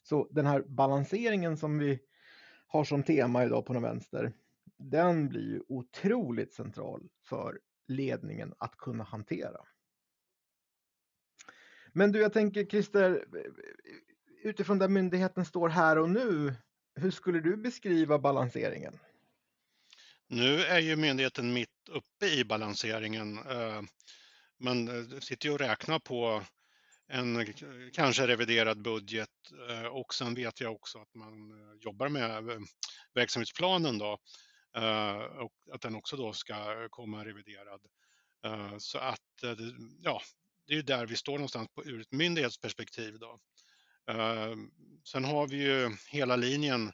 Så 0.04 0.28
den 0.32 0.46
här 0.46 0.62
balanseringen 0.62 1.58
som 1.58 1.78
vi 1.78 2.00
har 2.68 2.84
som 2.84 3.04
tema 3.04 3.46
idag 3.46 3.66
på 3.66 3.74
den 3.74 3.82
vänster, 3.82 4.34
den 4.78 5.30
blir 5.30 5.42
ju 5.42 5.62
otroligt 5.68 6.54
central 6.54 7.10
för 7.24 7.60
ledningen 7.88 8.54
att 8.58 8.78
kunna 8.78 9.04
hantera. 9.04 9.62
Men 11.94 12.12
du, 12.12 12.20
jag 12.20 12.34
tänker 12.34 12.66
Christer, 12.66 13.26
utifrån 14.44 14.80
där 14.80 14.90
myndigheten 14.90 15.46
står 15.46 15.70
här 15.70 15.98
och 15.98 16.10
nu, 16.10 16.56
hur 16.96 17.12
skulle 17.12 17.40
du 17.40 17.58
beskriva 17.58 18.20
balanseringen? 18.20 19.00
Nu 20.28 20.64
är 20.64 20.80
ju 20.80 20.96
myndigheten 20.96 21.54
mitt 21.54 21.90
uppe 21.90 22.26
i 22.26 22.46
balanseringen. 22.46 23.38
Eh, 23.38 23.82
men 24.60 24.86
man 24.86 25.22
sitter 25.22 25.48
ju 25.48 25.54
och 25.54 25.60
räknar 25.60 26.00
på 26.00 26.44
en 27.08 27.54
kanske 27.94 28.28
reviderad 28.28 28.82
budget 28.82 29.30
eh, 29.70 29.86
och 29.86 30.14
sen 30.14 30.36
vet 30.36 30.62
jag 30.62 30.74
också 30.74 31.00
att 31.00 31.14
man 31.14 31.34
jobbar 31.82 32.10
med 32.10 32.44
verksamhetsplanen 33.14 33.98
då 33.98 34.18
och 35.40 35.74
att 35.74 35.82
den 35.82 35.96
också 35.96 36.18
då 36.18 36.34
ska 36.34 36.88
komma 36.90 37.26
reviderad. 37.26 37.82
Så 38.80 38.98
att 38.98 39.20
ja, 40.02 40.22
det 40.68 40.74
är 40.74 40.76
ju 40.76 40.82
där 40.82 41.06
vi 41.06 41.16
står 41.16 41.34
någonstans 41.34 41.68
på, 41.76 41.86
ur 41.86 42.02
ett 42.02 42.12
myndighetsperspektiv. 42.12 43.20
Då. 43.20 43.40
Sen 45.04 45.26
har 45.26 45.48
vi 45.48 45.58
ju 45.58 45.92
hela 46.10 46.36
linjen 46.36 46.92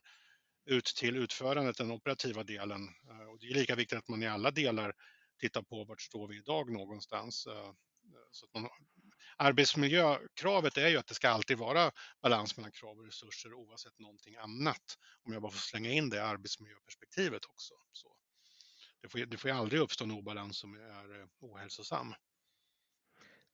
ut 0.70 0.86
till 0.86 1.18
utförandet, 1.18 1.78
den 1.78 1.92
operativa 1.92 2.44
delen. 2.44 2.82
Eh, 3.10 3.30
och 3.30 3.40
det 3.40 3.48
är 3.48 3.54
lika 3.54 3.76
viktigt 3.76 3.98
att 4.00 4.08
man 4.08 4.24
i 4.24 4.28
alla 4.28 4.52
delar 4.52 4.94
tittar 5.40 5.62
på 5.62 5.84
vart 5.84 6.02
står 6.02 6.28
vi 6.28 6.38
idag 6.38 6.72
någonstans. 6.72 7.48
Eh, 7.48 7.72
så 8.32 8.46
att 8.46 8.54
man, 8.54 8.70
arbetsmiljökravet 9.38 10.78
är 10.78 10.88
ju 10.88 10.98
att 10.98 11.08
det 11.08 11.14
ska 11.14 11.30
alltid 11.30 11.58
vara 11.58 11.92
balans 12.22 12.58
mellan 12.58 12.72
krav 12.72 12.98
och 12.98 13.06
resurser 13.06 13.54
oavsett 13.54 14.00
någonting 14.00 14.36
annat. 14.36 14.98
Om 15.26 15.34
jag 15.34 15.42
bara 15.42 15.52
får 15.52 15.60
slänga 15.60 15.92
in 15.92 16.10
det 16.10 16.24
arbetsmiljöperspektivet 16.24 17.46
också. 17.46 17.74
Så 17.92 18.16
det, 19.02 19.10
får, 19.10 19.20
det 19.20 19.38
får 19.38 19.52
ju 19.52 19.58
aldrig 19.58 19.82
uppstå 19.82 20.04
en 20.04 20.12
obalans 20.12 20.60
som 20.60 20.74
är 20.74 21.20
eh, 21.20 21.28
ohälsosam. 21.40 22.14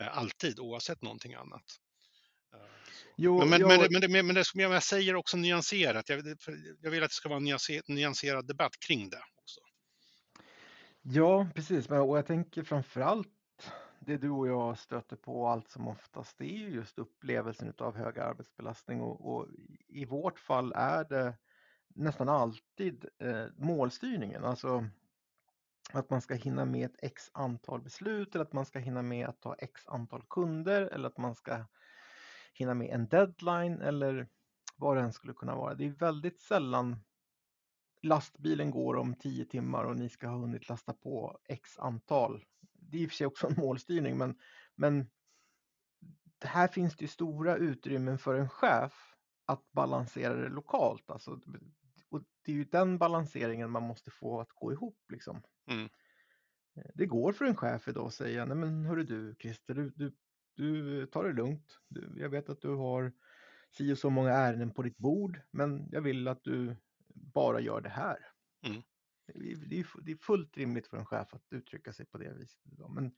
eh, 0.00 0.18
alltid, 0.18 0.60
oavsett 0.60 1.02
någonting 1.02 1.34
annat. 1.34 1.64
Jo, 3.16 3.38
men, 3.38 3.48
men, 3.48 3.60
jag... 3.60 3.68
men, 3.68 4.00
men, 4.00 4.12
men, 4.12 4.26
men 4.26 4.34
det, 4.34 4.62
jag 4.62 4.82
säger 4.82 5.16
också 5.16 5.36
nyanserat. 5.36 6.08
Jag, 6.08 6.36
jag 6.80 6.90
vill 6.90 7.02
att 7.02 7.10
det 7.10 7.14
ska 7.14 7.28
vara 7.28 7.36
en 7.36 7.58
nyanserad 7.86 8.46
debatt 8.46 8.72
kring 8.86 9.10
det. 9.10 9.22
Ja, 11.06 11.46
precis. 11.54 11.90
Och 11.90 12.18
jag 12.18 12.26
tänker 12.26 12.62
framför 12.62 13.00
allt 13.00 13.72
det 14.00 14.16
du 14.16 14.30
och 14.30 14.48
jag 14.48 14.78
stöter 14.78 15.16
på 15.16 15.46
allt 15.46 15.70
som 15.70 15.88
oftast 15.88 16.38
det 16.38 16.44
är 16.44 16.68
just 16.68 16.98
upplevelsen 16.98 17.72
av 17.78 17.96
hög 17.96 18.18
arbetsbelastning 18.18 19.00
och, 19.00 19.34
och, 19.34 19.48
i 19.88 20.04
vårt 20.04 20.38
fall 20.38 20.72
är 20.76 21.04
det 21.04 21.34
nästan 21.88 22.28
alltid 22.28 23.06
eh, 23.18 23.44
målstyrningen, 23.56 24.44
alltså 24.44 24.86
att 25.92 26.10
man 26.10 26.20
ska 26.20 26.34
hinna 26.34 26.64
med 26.64 26.90
ett 26.90 26.98
x 27.02 27.30
antal 27.34 27.80
beslut 27.82 28.34
eller 28.34 28.44
att 28.44 28.52
man 28.52 28.66
ska 28.66 28.78
hinna 28.78 29.02
med 29.02 29.28
att 29.28 29.40
ta 29.40 29.54
x 29.54 29.88
antal 29.88 30.22
kunder 30.30 30.82
eller 30.82 31.08
att 31.08 31.18
man 31.18 31.34
ska 31.34 31.64
hinna 32.54 32.74
med 32.74 32.90
en 32.90 33.08
deadline 33.08 33.80
eller 33.80 34.28
vad 34.76 34.96
det 34.96 35.02
än 35.02 35.12
skulle 35.12 35.32
kunna 35.32 35.56
vara. 35.56 35.74
Det 35.74 35.86
är 35.86 35.90
väldigt 35.90 36.40
sällan 36.40 36.96
lastbilen 38.04 38.70
går 38.70 38.96
om 38.96 39.14
tio 39.14 39.44
timmar 39.44 39.84
och 39.84 39.96
ni 39.96 40.08
ska 40.08 40.28
ha 40.28 40.38
hunnit 40.38 40.68
lasta 40.68 40.92
på 40.92 41.38
x 41.48 41.78
antal. 41.78 42.44
Det 42.72 42.98
är 42.98 43.02
i 43.02 43.06
och 43.06 43.10
för 43.10 43.16
sig 43.16 43.26
också 43.26 43.46
en 43.46 43.54
målstyrning, 43.58 44.18
men, 44.18 44.38
men 44.74 45.10
här 46.44 46.68
finns 46.68 46.96
det 46.96 47.08
stora 47.08 47.56
utrymmen 47.56 48.18
för 48.18 48.34
en 48.34 48.48
chef 48.48 49.14
att 49.46 49.72
balansera 49.72 50.34
det 50.34 50.48
lokalt. 50.48 51.10
Alltså, 51.10 51.40
och 52.10 52.22
det 52.44 52.52
är 52.52 52.56
ju 52.56 52.64
den 52.64 52.98
balanseringen 52.98 53.70
man 53.70 53.82
måste 53.82 54.10
få 54.10 54.40
att 54.40 54.50
gå 54.50 54.72
ihop. 54.72 54.98
Liksom. 55.08 55.42
Mm. 55.70 55.88
Det 56.94 57.06
går 57.06 57.32
för 57.32 57.44
en 57.44 57.56
chef 57.56 57.88
idag 57.88 58.06
att 58.06 58.14
säga, 58.14 58.44
nej 58.44 58.56
men 58.56 58.84
hörru 58.84 59.02
du 59.02 59.34
Christer, 59.40 59.74
du, 59.74 59.90
du, 59.96 60.16
du 60.54 61.06
tar 61.06 61.24
det 61.24 61.32
lugnt. 61.32 61.78
Du, 61.88 62.14
jag 62.16 62.28
vet 62.28 62.48
att 62.48 62.60
du 62.60 62.74
har 62.74 63.12
si 63.70 63.92
och 63.92 63.98
så 63.98 64.10
många 64.10 64.30
ärenden 64.30 64.74
på 64.74 64.82
ditt 64.82 64.98
bord, 64.98 65.40
men 65.50 65.88
jag 65.90 66.00
vill 66.00 66.28
att 66.28 66.44
du 66.44 66.76
bara 67.14 67.60
gör 67.60 67.80
det 67.80 67.88
här. 67.88 68.18
Mm. 68.66 68.82
Det, 69.26 69.52
är, 69.80 70.02
det 70.02 70.12
är 70.12 70.16
fullt 70.16 70.56
rimligt 70.56 70.86
för 70.86 70.96
en 70.96 71.06
chef 71.06 71.34
att 71.34 71.52
uttrycka 71.52 71.92
sig 71.92 72.06
på 72.06 72.18
det 72.18 72.34
viset. 72.34 72.60
Men 72.88 73.12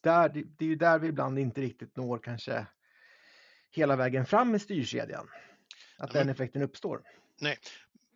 där, 0.00 0.28
det, 0.28 0.42
det 0.42 0.64
är 0.64 0.68
ju 0.68 0.76
där 0.76 0.98
vi 0.98 1.08
ibland 1.08 1.38
inte 1.38 1.60
riktigt 1.60 1.96
når 1.96 2.18
kanske 2.18 2.66
hela 3.70 3.96
vägen 3.96 4.26
fram 4.26 4.54
i 4.54 4.58
styrkedjan. 4.58 5.28
Att 5.98 6.12
den 6.12 6.28
effekten 6.28 6.62
uppstår. 6.62 7.02
Nej, 7.40 7.58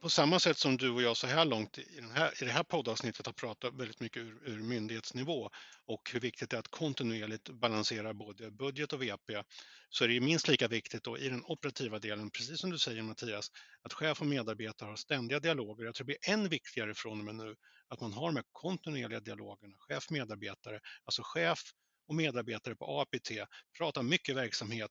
på 0.02 0.10
samma 0.10 0.40
sätt 0.40 0.58
som 0.58 0.76
du 0.76 0.90
och 0.90 1.02
jag 1.02 1.16
så 1.16 1.26
här 1.26 1.44
långt 1.44 1.78
i, 1.78 1.96
den 1.96 2.10
här, 2.10 2.42
i 2.42 2.44
det 2.44 2.52
här 2.52 2.62
poddavsnittet 2.62 3.26
har 3.26 3.32
pratat 3.32 3.74
väldigt 3.74 4.00
mycket 4.00 4.22
ur, 4.22 4.48
ur 4.48 4.62
myndighetsnivå 4.62 5.50
och 5.86 6.10
hur 6.12 6.20
viktigt 6.20 6.50
det 6.50 6.56
är 6.56 6.58
att 6.58 6.68
kontinuerligt 6.68 7.48
balansera 7.48 8.14
både 8.14 8.50
budget 8.50 8.92
och 8.92 9.02
VP, 9.02 9.42
så 9.88 10.04
är 10.04 10.08
det 10.08 10.20
minst 10.20 10.48
lika 10.48 10.68
viktigt 10.68 11.04
då 11.04 11.18
i 11.18 11.28
den 11.28 11.44
operativa 11.44 11.98
delen, 11.98 12.30
precis 12.30 12.60
som 12.60 12.70
du 12.70 12.78
säger 12.78 13.02
Mattias, 13.02 13.50
att 13.82 13.92
chef 13.92 14.20
och 14.20 14.26
medarbetare 14.26 14.88
har 14.88 14.96
ständiga 14.96 15.40
dialoger. 15.40 15.84
Jag 15.84 15.94
tror 15.94 16.04
det 16.06 16.18
blir 16.20 16.32
än 16.32 16.48
viktigare 16.48 16.94
från 16.94 17.18
och 17.18 17.24
med 17.24 17.34
nu 17.34 17.54
att 17.88 18.00
man 18.00 18.12
har 18.12 18.32
de 18.32 18.42
kontinuerliga 18.52 19.20
dialogerna, 19.20 19.74
chef-medarbetare, 19.78 20.80
alltså 21.04 21.22
chef 21.24 21.60
och 22.08 22.14
medarbetare 22.14 22.76
på 22.76 23.00
APT, 23.00 23.30
pratar 23.78 24.02
mycket 24.02 24.36
verksamhet, 24.36 24.90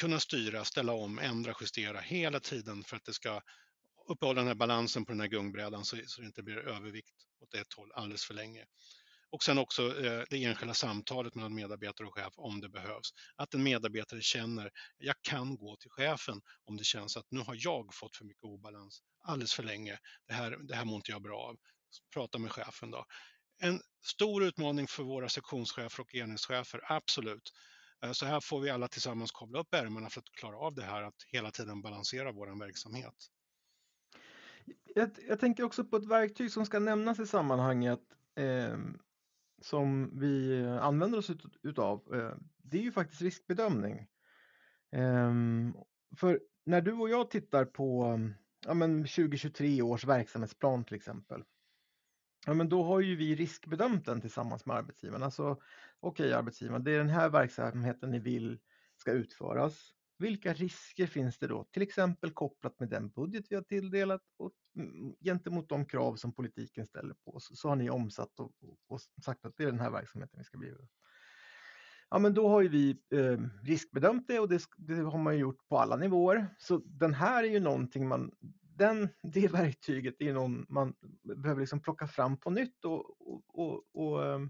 kunna 0.00 0.20
styra, 0.20 0.64
ställa 0.64 0.92
om, 0.92 1.18
ändra, 1.18 1.54
justera 1.60 2.00
hela 2.00 2.40
tiden 2.40 2.84
för 2.84 2.96
att 2.96 3.04
det 3.04 3.12
ska 3.12 3.40
uppehålla 4.06 4.40
den 4.40 4.48
här 4.48 4.54
balansen 4.54 5.04
på 5.04 5.12
den 5.12 5.20
här 5.20 5.28
gungbrädan 5.28 5.84
så, 5.84 5.96
så 6.06 6.20
det 6.20 6.26
inte 6.26 6.42
blir 6.42 6.56
övervikt 6.56 7.14
åt 7.40 7.54
ett 7.54 7.72
håll 7.72 7.92
alldeles 7.92 8.24
för 8.24 8.34
länge. 8.34 8.64
Och 9.30 9.42
sen 9.42 9.58
också 9.58 10.04
eh, 10.04 10.22
det 10.30 10.44
enskilda 10.44 10.74
samtalet 10.74 11.34
mellan 11.34 11.54
medarbetare 11.54 12.06
och 12.06 12.14
chef 12.14 12.32
om 12.36 12.60
det 12.60 12.68
behövs. 12.68 13.10
Att 13.36 13.54
en 13.54 13.62
medarbetare 13.62 14.22
känner 14.22 14.70
jag 14.98 15.16
kan 15.22 15.56
gå 15.56 15.76
till 15.76 15.90
chefen 15.90 16.40
om 16.64 16.76
det 16.76 16.84
känns 16.84 17.16
att 17.16 17.26
nu 17.30 17.40
har 17.40 17.56
jag 17.58 17.94
fått 17.94 18.16
för 18.16 18.24
mycket 18.24 18.44
obalans 18.44 19.02
alldeles 19.22 19.54
för 19.54 19.62
länge. 19.62 19.98
Det 20.26 20.34
här, 20.34 20.56
det 20.68 20.74
här 20.74 20.84
mår 20.84 20.96
inte 20.96 21.10
jag 21.10 21.22
bra 21.22 21.38
av. 21.38 21.56
Prata 22.14 22.38
med 22.38 22.52
chefen 22.52 22.90
då. 22.90 23.04
En 23.58 23.80
stor 24.04 24.44
utmaning 24.44 24.88
för 24.88 25.02
våra 25.02 25.28
sektionschefer 25.28 26.00
och 26.00 26.14
enhetschefer, 26.14 26.80
absolut. 26.92 27.52
Eh, 28.04 28.12
så 28.12 28.26
här 28.26 28.40
får 28.40 28.60
vi 28.60 28.70
alla 28.70 28.88
tillsammans 28.88 29.32
kavla 29.32 29.60
upp 29.60 29.74
ärmarna 29.74 30.10
för 30.10 30.20
att 30.20 30.32
klara 30.40 30.56
av 30.56 30.74
det 30.74 30.84
här, 30.84 31.02
att 31.02 31.22
hela 31.26 31.50
tiden 31.50 31.82
balansera 31.82 32.32
vår 32.32 32.58
verksamhet. 32.58 33.14
Jag, 34.94 35.10
jag, 35.28 35.40
tänker 35.40 35.64
också 35.64 35.84
på 35.84 35.96
ett 35.96 36.10
verktyg 36.10 36.50
som 36.50 36.66
ska 36.66 36.78
nämnas 36.78 37.18
i 37.18 37.26
sammanhanget 37.26 38.00
eh, 38.34 38.78
som 39.62 40.18
vi 40.18 40.64
använder 40.80 41.18
oss 41.18 41.30
ut, 41.30 41.42
utav. 41.62 42.14
Eh, 42.14 42.36
det 42.56 42.78
är 42.78 42.82
ju 42.82 42.92
faktiskt 42.92 43.22
riskbedömning. 43.22 44.08
Eh, 44.92 45.32
för 46.16 46.40
när 46.64 46.80
du 46.80 46.92
och 46.92 47.10
jag 47.10 47.30
tittar 47.30 47.64
på 47.64 48.20
ja, 48.66 48.74
men 48.74 48.98
2023 48.98 49.82
års 49.82 50.04
verksamhetsplan 50.04 50.84
till 50.84 50.96
exempel. 50.96 51.44
Ja, 52.46 52.54
men 52.54 52.68
då 52.68 52.82
har 52.84 53.00
ju 53.00 53.16
vi 53.16 53.34
riskbedömt 53.34 54.04
den 54.04 54.20
tillsammans 54.20 54.66
med 54.66 54.76
arbetsgivaren. 54.76 55.22
Alltså, 55.22 55.50
okej 56.00 56.26
okay, 56.26 56.32
arbetsgivaren, 56.32 56.84
det 56.84 56.92
är 56.92 56.98
den 56.98 57.08
här 57.08 57.28
verksamheten 57.30 58.10
ni 58.10 58.18
vill 58.18 58.58
ska 58.96 59.12
utföras. 59.12 59.94
Vilka 60.22 60.52
risker 60.52 61.06
finns 61.06 61.38
det 61.38 61.46
då? 61.46 61.64
Till 61.64 61.82
exempel 61.82 62.30
kopplat 62.30 62.80
med 62.80 62.88
den 62.88 63.10
budget 63.10 63.44
vi 63.50 63.54
har 63.54 63.62
tilldelat 63.62 64.22
och 64.36 64.52
mm, 64.76 65.14
gentemot 65.20 65.68
de 65.68 65.86
krav 65.86 66.16
som 66.16 66.32
politiken 66.32 66.86
ställer 66.86 67.14
på 67.14 67.34
oss. 67.34 67.60
Så 67.60 67.68
har 67.68 67.76
ni 67.76 67.90
omsatt 67.90 68.40
och, 68.40 68.52
och 68.88 69.00
sagt 69.24 69.44
att 69.44 69.56
det 69.56 69.62
är 69.64 69.66
den 69.66 69.80
här 69.80 69.90
verksamheten 69.90 70.38
vi 70.38 70.44
ska 70.44 70.58
bedriva. 70.58 70.84
Ja, 72.10 72.18
men 72.18 72.34
då 72.34 72.48
har 72.48 72.62
ju 72.62 72.68
vi 72.68 72.90
eh, 73.10 73.38
riskbedömt 73.62 74.28
det 74.28 74.40
och 74.40 74.48
det, 74.48 74.62
det, 74.76 74.94
har 74.94 75.18
man 75.18 75.38
gjort 75.38 75.68
på 75.68 75.78
alla 75.78 75.96
nivåer. 75.96 76.46
Så 76.58 76.78
den 76.78 77.14
här 77.14 77.44
är 77.44 77.48
ju 77.48 77.60
någonting 77.60 78.08
man, 78.08 78.32
den, 78.76 79.08
det 79.32 79.52
verktyget 79.52 80.14
är 80.18 80.24
ju 80.24 80.32
någon 80.32 80.66
man 80.68 80.94
behöver 81.22 81.60
liksom 81.60 81.80
plocka 81.80 82.06
fram 82.06 82.36
på 82.36 82.50
nytt 82.50 82.84
och, 82.84 83.20
och, 83.20 83.42
och, 83.48 83.82
och, 83.92 84.26
eh, 84.26 84.40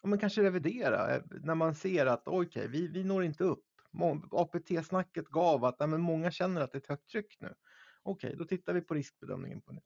och 0.00 0.08
man 0.08 0.18
kanske 0.18 0.42
revidera 0.42 1.16
eh, 1.16 1.22
när 1.42 1.54
man 1.54 1.74
ser 1.74 2.06
att 2.06 2.28
okej, 2.28 2.46
okay, 2.46 2.68
vi, 2.68 2.88
vi 2.88 3.04
når 3.04 3.24
inte 3.24 3.44
upp 3.44 3.64
APT-snacket 4.30 5.28
gav 5.28 5.64
att 5.64 5.90
men 5.90 6.00
många 6.00 6.30
känner 6.30 6.60
att 6.60 6.72
det 6.72 6.76
är 6.76 6.80
ett 6.80 6.88
högt 6.88 7.08
tryck 7.08 7.36
nu. 7.40 7.54
Okej, 8.02 8.28
okay, 8.28 8.38
då 8.38 8.44
tittar 8.44 8.74
vi 8.74 8.80
på 8.80 8.94
riskbedömningen 8.94 9.62
på 9.62 9.72
nytt. 9.72 9.84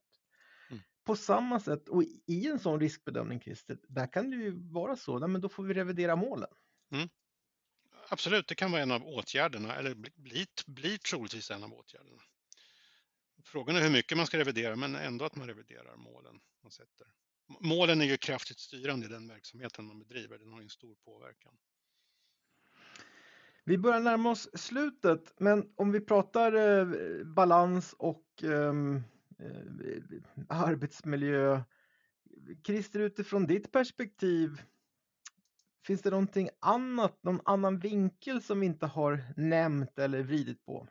Mm. 0.69 0.83
På 1.03 1.15
samma 1.15 1.59
sätt, 1.59 1.89
och 1.89 2.03
i 2.25 2.47
en 2.47 2.59
sån 2.59 2.79
riskbedömning 2.79 3.39
Christer, 3.39 3.77
där 3.87 4.11
kan 4.11 4.29
det 4.29 4.37
ju 4.37 4.71
vara 4.71 4.95
så, 4.95 5.27
men 5.27 5.41
då 5.41 5.49
får 5.49 5.63
vi 5.63 5.73
revidera 5.73 6.15
målen. 6.15 6.49
Mm. 6.91 7.09
Absolut, 8.09 8.47
det 8.47 8.55
kan 8.55 8.71
vara 8.71 8.81
en 8.81 8.91
av 8.91 9.03
åtgärderna, 9.03 9.75
eller 9.75 9.95
blir, 9.95 10.47
blir 10.67 10.97
troligtvis 10.97 11.51
en 11.51 11.63
av 11.63 11.73
åtgärderna. 11.73 12.21
Frågan 13.43 13.75
är 13.75 13.81
hur 13.81 13.89
mycket 13.89 14.17
man 14.17 14.27
ska 14.27 14.37
revidera, 14.37 14.75
men 14.75 14.95
ändå 14.95 15.25
att 15.25 15.35
man 15.35 15.47
reviderar 15.47 15.95
målen 15.95 16.39
man 16.63 16.71
sätter. 16.71 17.07
Målen 17.59 18.01
är 18.01 18.05
ju 18.05 18.17
kraftigt 18.17 18.59
styrande 18.59 19.05
i 19.05 19.09
den 19.09 19.27
verksamheten 19.27 19.85
man 19.85 19.99
bedriver, 19.99 20.37
den 20.37 20.53
har 20.53 20.61
en 20.61 20.69
stor 20.69 20.95
påverkan. 20.95 21.57
Vi 23.69 23.77
börjar 23.77 23.99
närma 23.99 24.29
oss 24.29 24.49
slutet, 24.53 25.33
men 25.39 25.69
om 25.75 25.91
vi 25.91 26.01
pratar 26.01 26.53
eh, 26.53 26.87
balans 27.25 27.95
och 27.97 28.43
ehm, 28.43 29.03
eh, 29.39 30.03
arbetsmiljö. 30.49 31.61
Christer, 32.65 32.99
utifrån 32.99 33.47
ditt 33.47 33.71
perspektiv, 33.71 34.61
finns 35.85 36.01
det 36.01 36.09
någonting 36.09 36.49
annat, 36.59 37.23
någon 37.23 37.41
annan 37.45 37.79
vinkel 37.79 38.41
som 38.41 38.59
vi 38.59 38.65
inte 38.65 38.85
har 38.85 39.23
nämnt 39.37 39.99
eller 39.99 40.23
vridit 40.23 40.65
på? 40.65 40.87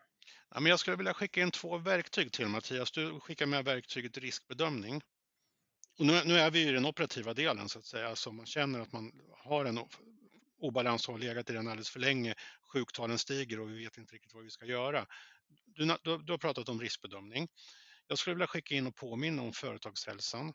Ja, 0.55 0.61
men 0.61 0.71
jag 0.71 0.81
skulle 0.81 0.97
vilja 0.97 1.15
skicka 1.15 1.43
in 1.43 1.51
två 1.51 1.79
verktyg 1.79 2.33
till 2.33 2.47
Mattias. 2.47 2.91
Du 2.91 3.21
skickar 3.21 3.47
med 3.47 3.65
verktyget 3.65 4.19
riskbedömning. 4.19 5.03
Och 5.99 6.07
nu, 6.07 6.21
nu 6.25 6.35
är 6.35 6.51
vi 6.51 6.69
i 6.69 6.73
den 6.73 6.87
operativa 6.87 7.35
delen 7.35 7.69
så 7.69 7.79
att 7.79 7.85
säga, 7.85 8.17
så 8.17 8.33
man 8.33 8.47
känner 8.47 8.81
att 8.81 8.93
man 8.93 9.13
har 9.45 9.65
en 9.65 9.79
obalans 10.59 11.07
har 11.07 11.19
legat 11.19 11.51
i 11.51 11.53
den 11.53 11.69
alldeles 11.69 11.91
för 11.91 12.01
länge. 12.01 12.35
Sjuktalen 12.73 13.19
stiger 13.19 13.61
och 13.61 13.71
vi 13.71 13.85
vet 13.85 13.99
inte 13.99 14.15
riktigt 14.15 14.35
vad 14.35 14.45
vi 14.45 14.51
ska 14.51 14.67
göra. 14.67 15.07
Du, 15.67 15.97
du, 16.03 16.19
du 16.19 16.33
har 16.33 16.39
pratat 16.39 16.69
om 16.69 16.81
riskbedömning. 16.81 17.49
Jag 18.07 18.19
skulle 18.19 18.35
vilja 18.35 18.47
skicka 18.47 18.75
in 18.75 18.87
och 18.87 18.97
påminna 18.97 19.43
om 19.43 19.53
företagshälsan. 19.53 20.53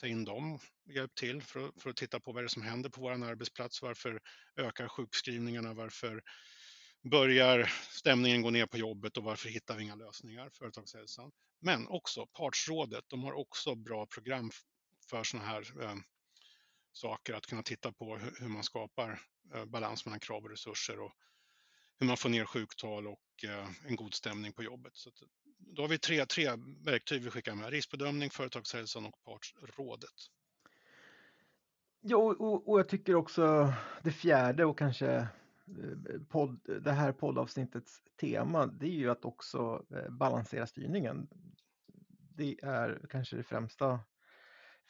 Ta 0.00 0.06
in 0.06 0.24
dem, 0.24 0.58
hjälp 0.94 1.14
till 1.14 1.42
för, 1.42 1.72
för 1.80 1.90
att 1.90 1.96
titta 1.96 2.20
på 2.20 2.32
vad 2.32 2.42
det 2.42 2.46
är 2.46 2.48
som 2.48 2.62
händer 2.62 2.90
på 2.90 3.00
vår 3.00 3.10
arbetsplats. 3.10 3.82
Varför 3.82 4.20
ökar 4.56 4.88
sjukskrivningarna? 4.88 5.74
Varför 5.74 6.22
börjar 7.10 7.72
stämningen 7.90 8.42
gå 8.42 8.50
ner 8.50 8.66
på 8.66 8.78
jobbet 8.78 9.16
och 9.16 9.24
varför 9.24 9.48
hittar 9.48 9.76
vi 9.76 9.82
inga 9.82 9.94
lösningar? 9.94 10.50
Företagshälsan. 10.50 11.30
Men 11.60 11.88
också 11.88 12.26
Partsrådet, 12.26 13.04
de 13.08 13.22
har 13.24 13.32
också 13.32 13.74
bra 13.74 14.06
program 14.06 14.50
för 15.10 15.24
sådana 15.24 15.48
här 15.48 15.82
eh, 15.82 15.94
saker, 16.92 17.34
att 17.34 17.46
kunna 17.46 17.62
titta 17.62 17.92
på 17.92 18.16
hur, 18.16 18.48
man 18.48 18.62
skapar 18.62 19.20
eh, 19.54 19.64
balans 19.64 20.06
mellan 20.06 20.20
krav 20.20 20.44
och 20.44 20.50
resurser 20.50 21.00
och 21.00 21.12
hur 21.98 22.06
man 22.06 22.16
får 22.16 22.28
ner 22.28 22.44
sjuktal 22.44 23.06
och 23.06 23.44
eh, 23.44 23.68
en 23.86 23.96
god 23.96 24.14
stämning 24.14 24.52
på 24.52 24.62
jobbet. 24.62 24.96
Så 24.96 25.08
att, 25.08 25.22
då 25.58 25.82
har 25.82 25.88
vi 25.88 25.98
tre, 25.98 26.26
tre 26.26 26.48
verktyg 26.84 27.22
vi 27.22 27.30
skickar 27.30 27.54
med, 27.54 27.70
riskbedömning, 27.70 28.30
företagshälsan 28.30 29.06
och 29.06 29.22
Partsrådet. 29.24 30.14
Ja, 32.00 32.16
och, 32.16 32.68
och 32.68 32.78
jag 32.78 32.88
tycker 32.88 33.14
också 33.14 33.72
det 34.02 34.12
fjärde 34.12 34.64
och 34.64 34.78
kanske 34.78 35.16
eh, 35.16 36.20
podd, 36.28 36.60
det 36.82 36.92
här 36.92 37.12
poddavsnittets 37.12 38.02
tema, 38.20 38.66
det 38.66 38.86
är 38.86 38.98
ju 38.98 39.10
att 39.10 39.24
också 39.24 39.84
balansera 40.10 40.66
styrningen. 40.66 41.28
Det 42.36 42.56
är 42.62 43.06
kanske 43.10 43.36
det 43.36 43.42
främsta, 43.42 44.00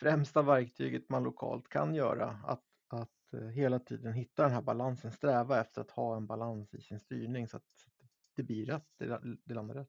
främsta 0.00 0.42
verktyget 0.42 1.08
man 1.08 1.22
lokalt 1.22 1.68
kan 1.68 1.94
göra, 1.94 2.40
att, 2.44 2.64
att 2.88 3.32
eh, 3.32 3.48
hela 3.48 3.78
tiden 3.78 4.12
hitta 4.12 4.42
den 4.42 4.52
här 4.52 4.62
balansen, 4.62 5.12
sträva 5.12 5.60
efter 5.60 5.80
att 5.80 5.90
ha 5.90 6.16
en 6.16 6.26
balans 6.26 6.74
i 6.74 6.80
sin 6.80 7.00
styrning 7.00 7.48
så 7.48 7.56
att 7.56 7.62
det 8.36 8.42
blir 8.42 8.66
rätt, 8.66 8.86
det, 8.98 9.20
det 9.44 9.54
landar 9.54 9.74
rätt. 9.74 9.88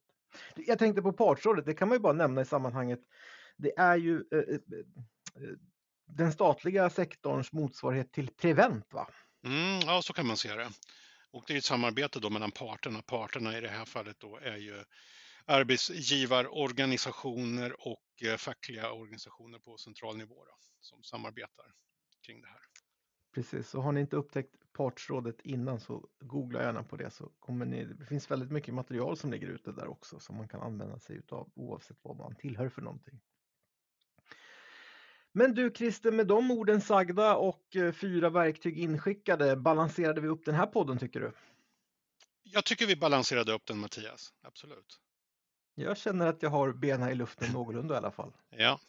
Jag 0.56 0.80
tänkte 0.80 1.02
på 1.02 1.14
partsrådet, 1.14 1.66
det 1.66 1.74
kan 1.74 1.88
man 1.88 1.96
ju 1.96 2.02
bara 2.02 2.14
nämna 2.14 2.42
i 2.42 2.46
sammanhanget. 2.46 3.00
Det 3.58 3.78
är 3.78 3.98
ju 3.98 4.24
eh, 4.32 4.40
eh, 4.40 4.60
den 6.06 6.32
statliga 6.32 6.90
sektorns 6.90 7.54
motsvarighet 7.54 8.12
till 8.12 8.28
Prevent 8.28 8.94
va? 8.94 9.08
Mm, 9.46 9.80
ja, 9.80 10.02
så 10.02 10.14
kan 10.14 10.28
man 10.28 10.38
se 10.38 10.56
det. 10.56 10.70
Och 11.32 11.44
det 11.48 11.54
är 11.54 11.58
ett 11.58 11.64
samarbete 11.64 12.20
då 12.20 12.30
mellan 12.30 12.52
parterna. 12.52 13.02
Parterna 13.02 13.58
i 13.58 13.62
det 13.62 13.68
här 13.68 13.86
fallet 13.86 14.20
då 14.20 14.38
är 14.38 14.58
ju 14.58 14.84
arbetsgivarorganisationer 15.50 17.88
och 17.88 18.24
eh, 18.24 18.38
fackliga 18.38 18.92
organisationer 18.92 19.60
på 19.60 19.78
central 19.78 20.18
nivå 20.18 20.46
då, 20.46 20.58
som 20.82 21.04
samarbetar 21.04 21.74
kring 22.26 22.42
det 22.42 22.48
här. 22.48 22.60
Precis, 23.34 23.76
och 23.76 23.84
har 23.84 23.92
ni 23.92 24.02
inte 24.02 24.16
upptäckt 24.16 24.56
partsrådet 24.74 25.42
innan 25.44 25.80
så 25.80 26.10
googla 26.20 26.62
gärna 26.62 26.84
på 26.84 26.98
det 26.98 27.12
så 27.12 27.32
kommer 27.40 27.66
ni, 27.66 27.86
det 27.86 28.06
finns 28.06 28.32
väldigt 28.32 28.52
mycket 28.52 28.74
material 28.74 29.18
som 29.18 29.32
ligger 29.32 29.48
ute 29.48 29.72
där 29.72 29.88
också 29.88 30.20
som 30.20 30.38
man 30.38 30.48
kan 30.48 30.62
använda 30.62 31.00
sig 31.00 31.16
utav 31.16 31.52
oavsett 31.56 31.98
vad 32.02 32.18
man 32.18 32.36
tillhör 32.36 32.70
för 32.70 32.82
någonting. 32.82 33.22
Men 35.32 35.54
du 35.54 35.72
Christer, 35.76 36.12
med 36.12 36.28
de 36.28 36.52
orden 36.52 36.82
sagda 36.82 37.36
och 37.36 37.76
eh, 37.76 37.92
fyra 37.92 38.30
verktyg 38.30 38.80
inskickade, 38.80 39.56
balanserade 39.56 40.22
vi 40.22 40.28
upp 40.28 40.46
den 40.46 40.56
här 40.56 40.66
podden 40.66 40.98
tycker 40.98 41.20
du? 41.20 41.32
Jag 42.44 42.66
tycker 42.66 42.86
vi 42.86 42.96
balanserade 42.96 43.54
upp 43.54 43.66
den 43.66 43.80
Mattias, 43.80 44.34
absolut. 44.42 45.00
Jag 45.80 45.98
känner 45.98 46.28
att 46.28 46.44
jag 46.44 46.50
har 46.50 46.72
benen 46.74 47.10
i 47.10 47.16
luften 47.16 47.52
någorlunda 47.52 47.94
i 47.94 47.98
alla 47.98 48.12
fall. 48.12 48.34
Ja, 48.50 48.80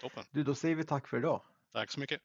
toppen. 0.00 0.24
Du, 0.30 0.42
då 0.42 0.54
säger 0.54 0.74
vi 0.74 0.84
tack 0.84 1.08
för 1.08 1.16
idag. 1.16 1.42
Tack 1.72 1.90
så 1.90 2.00
mycket. 2.00 2.20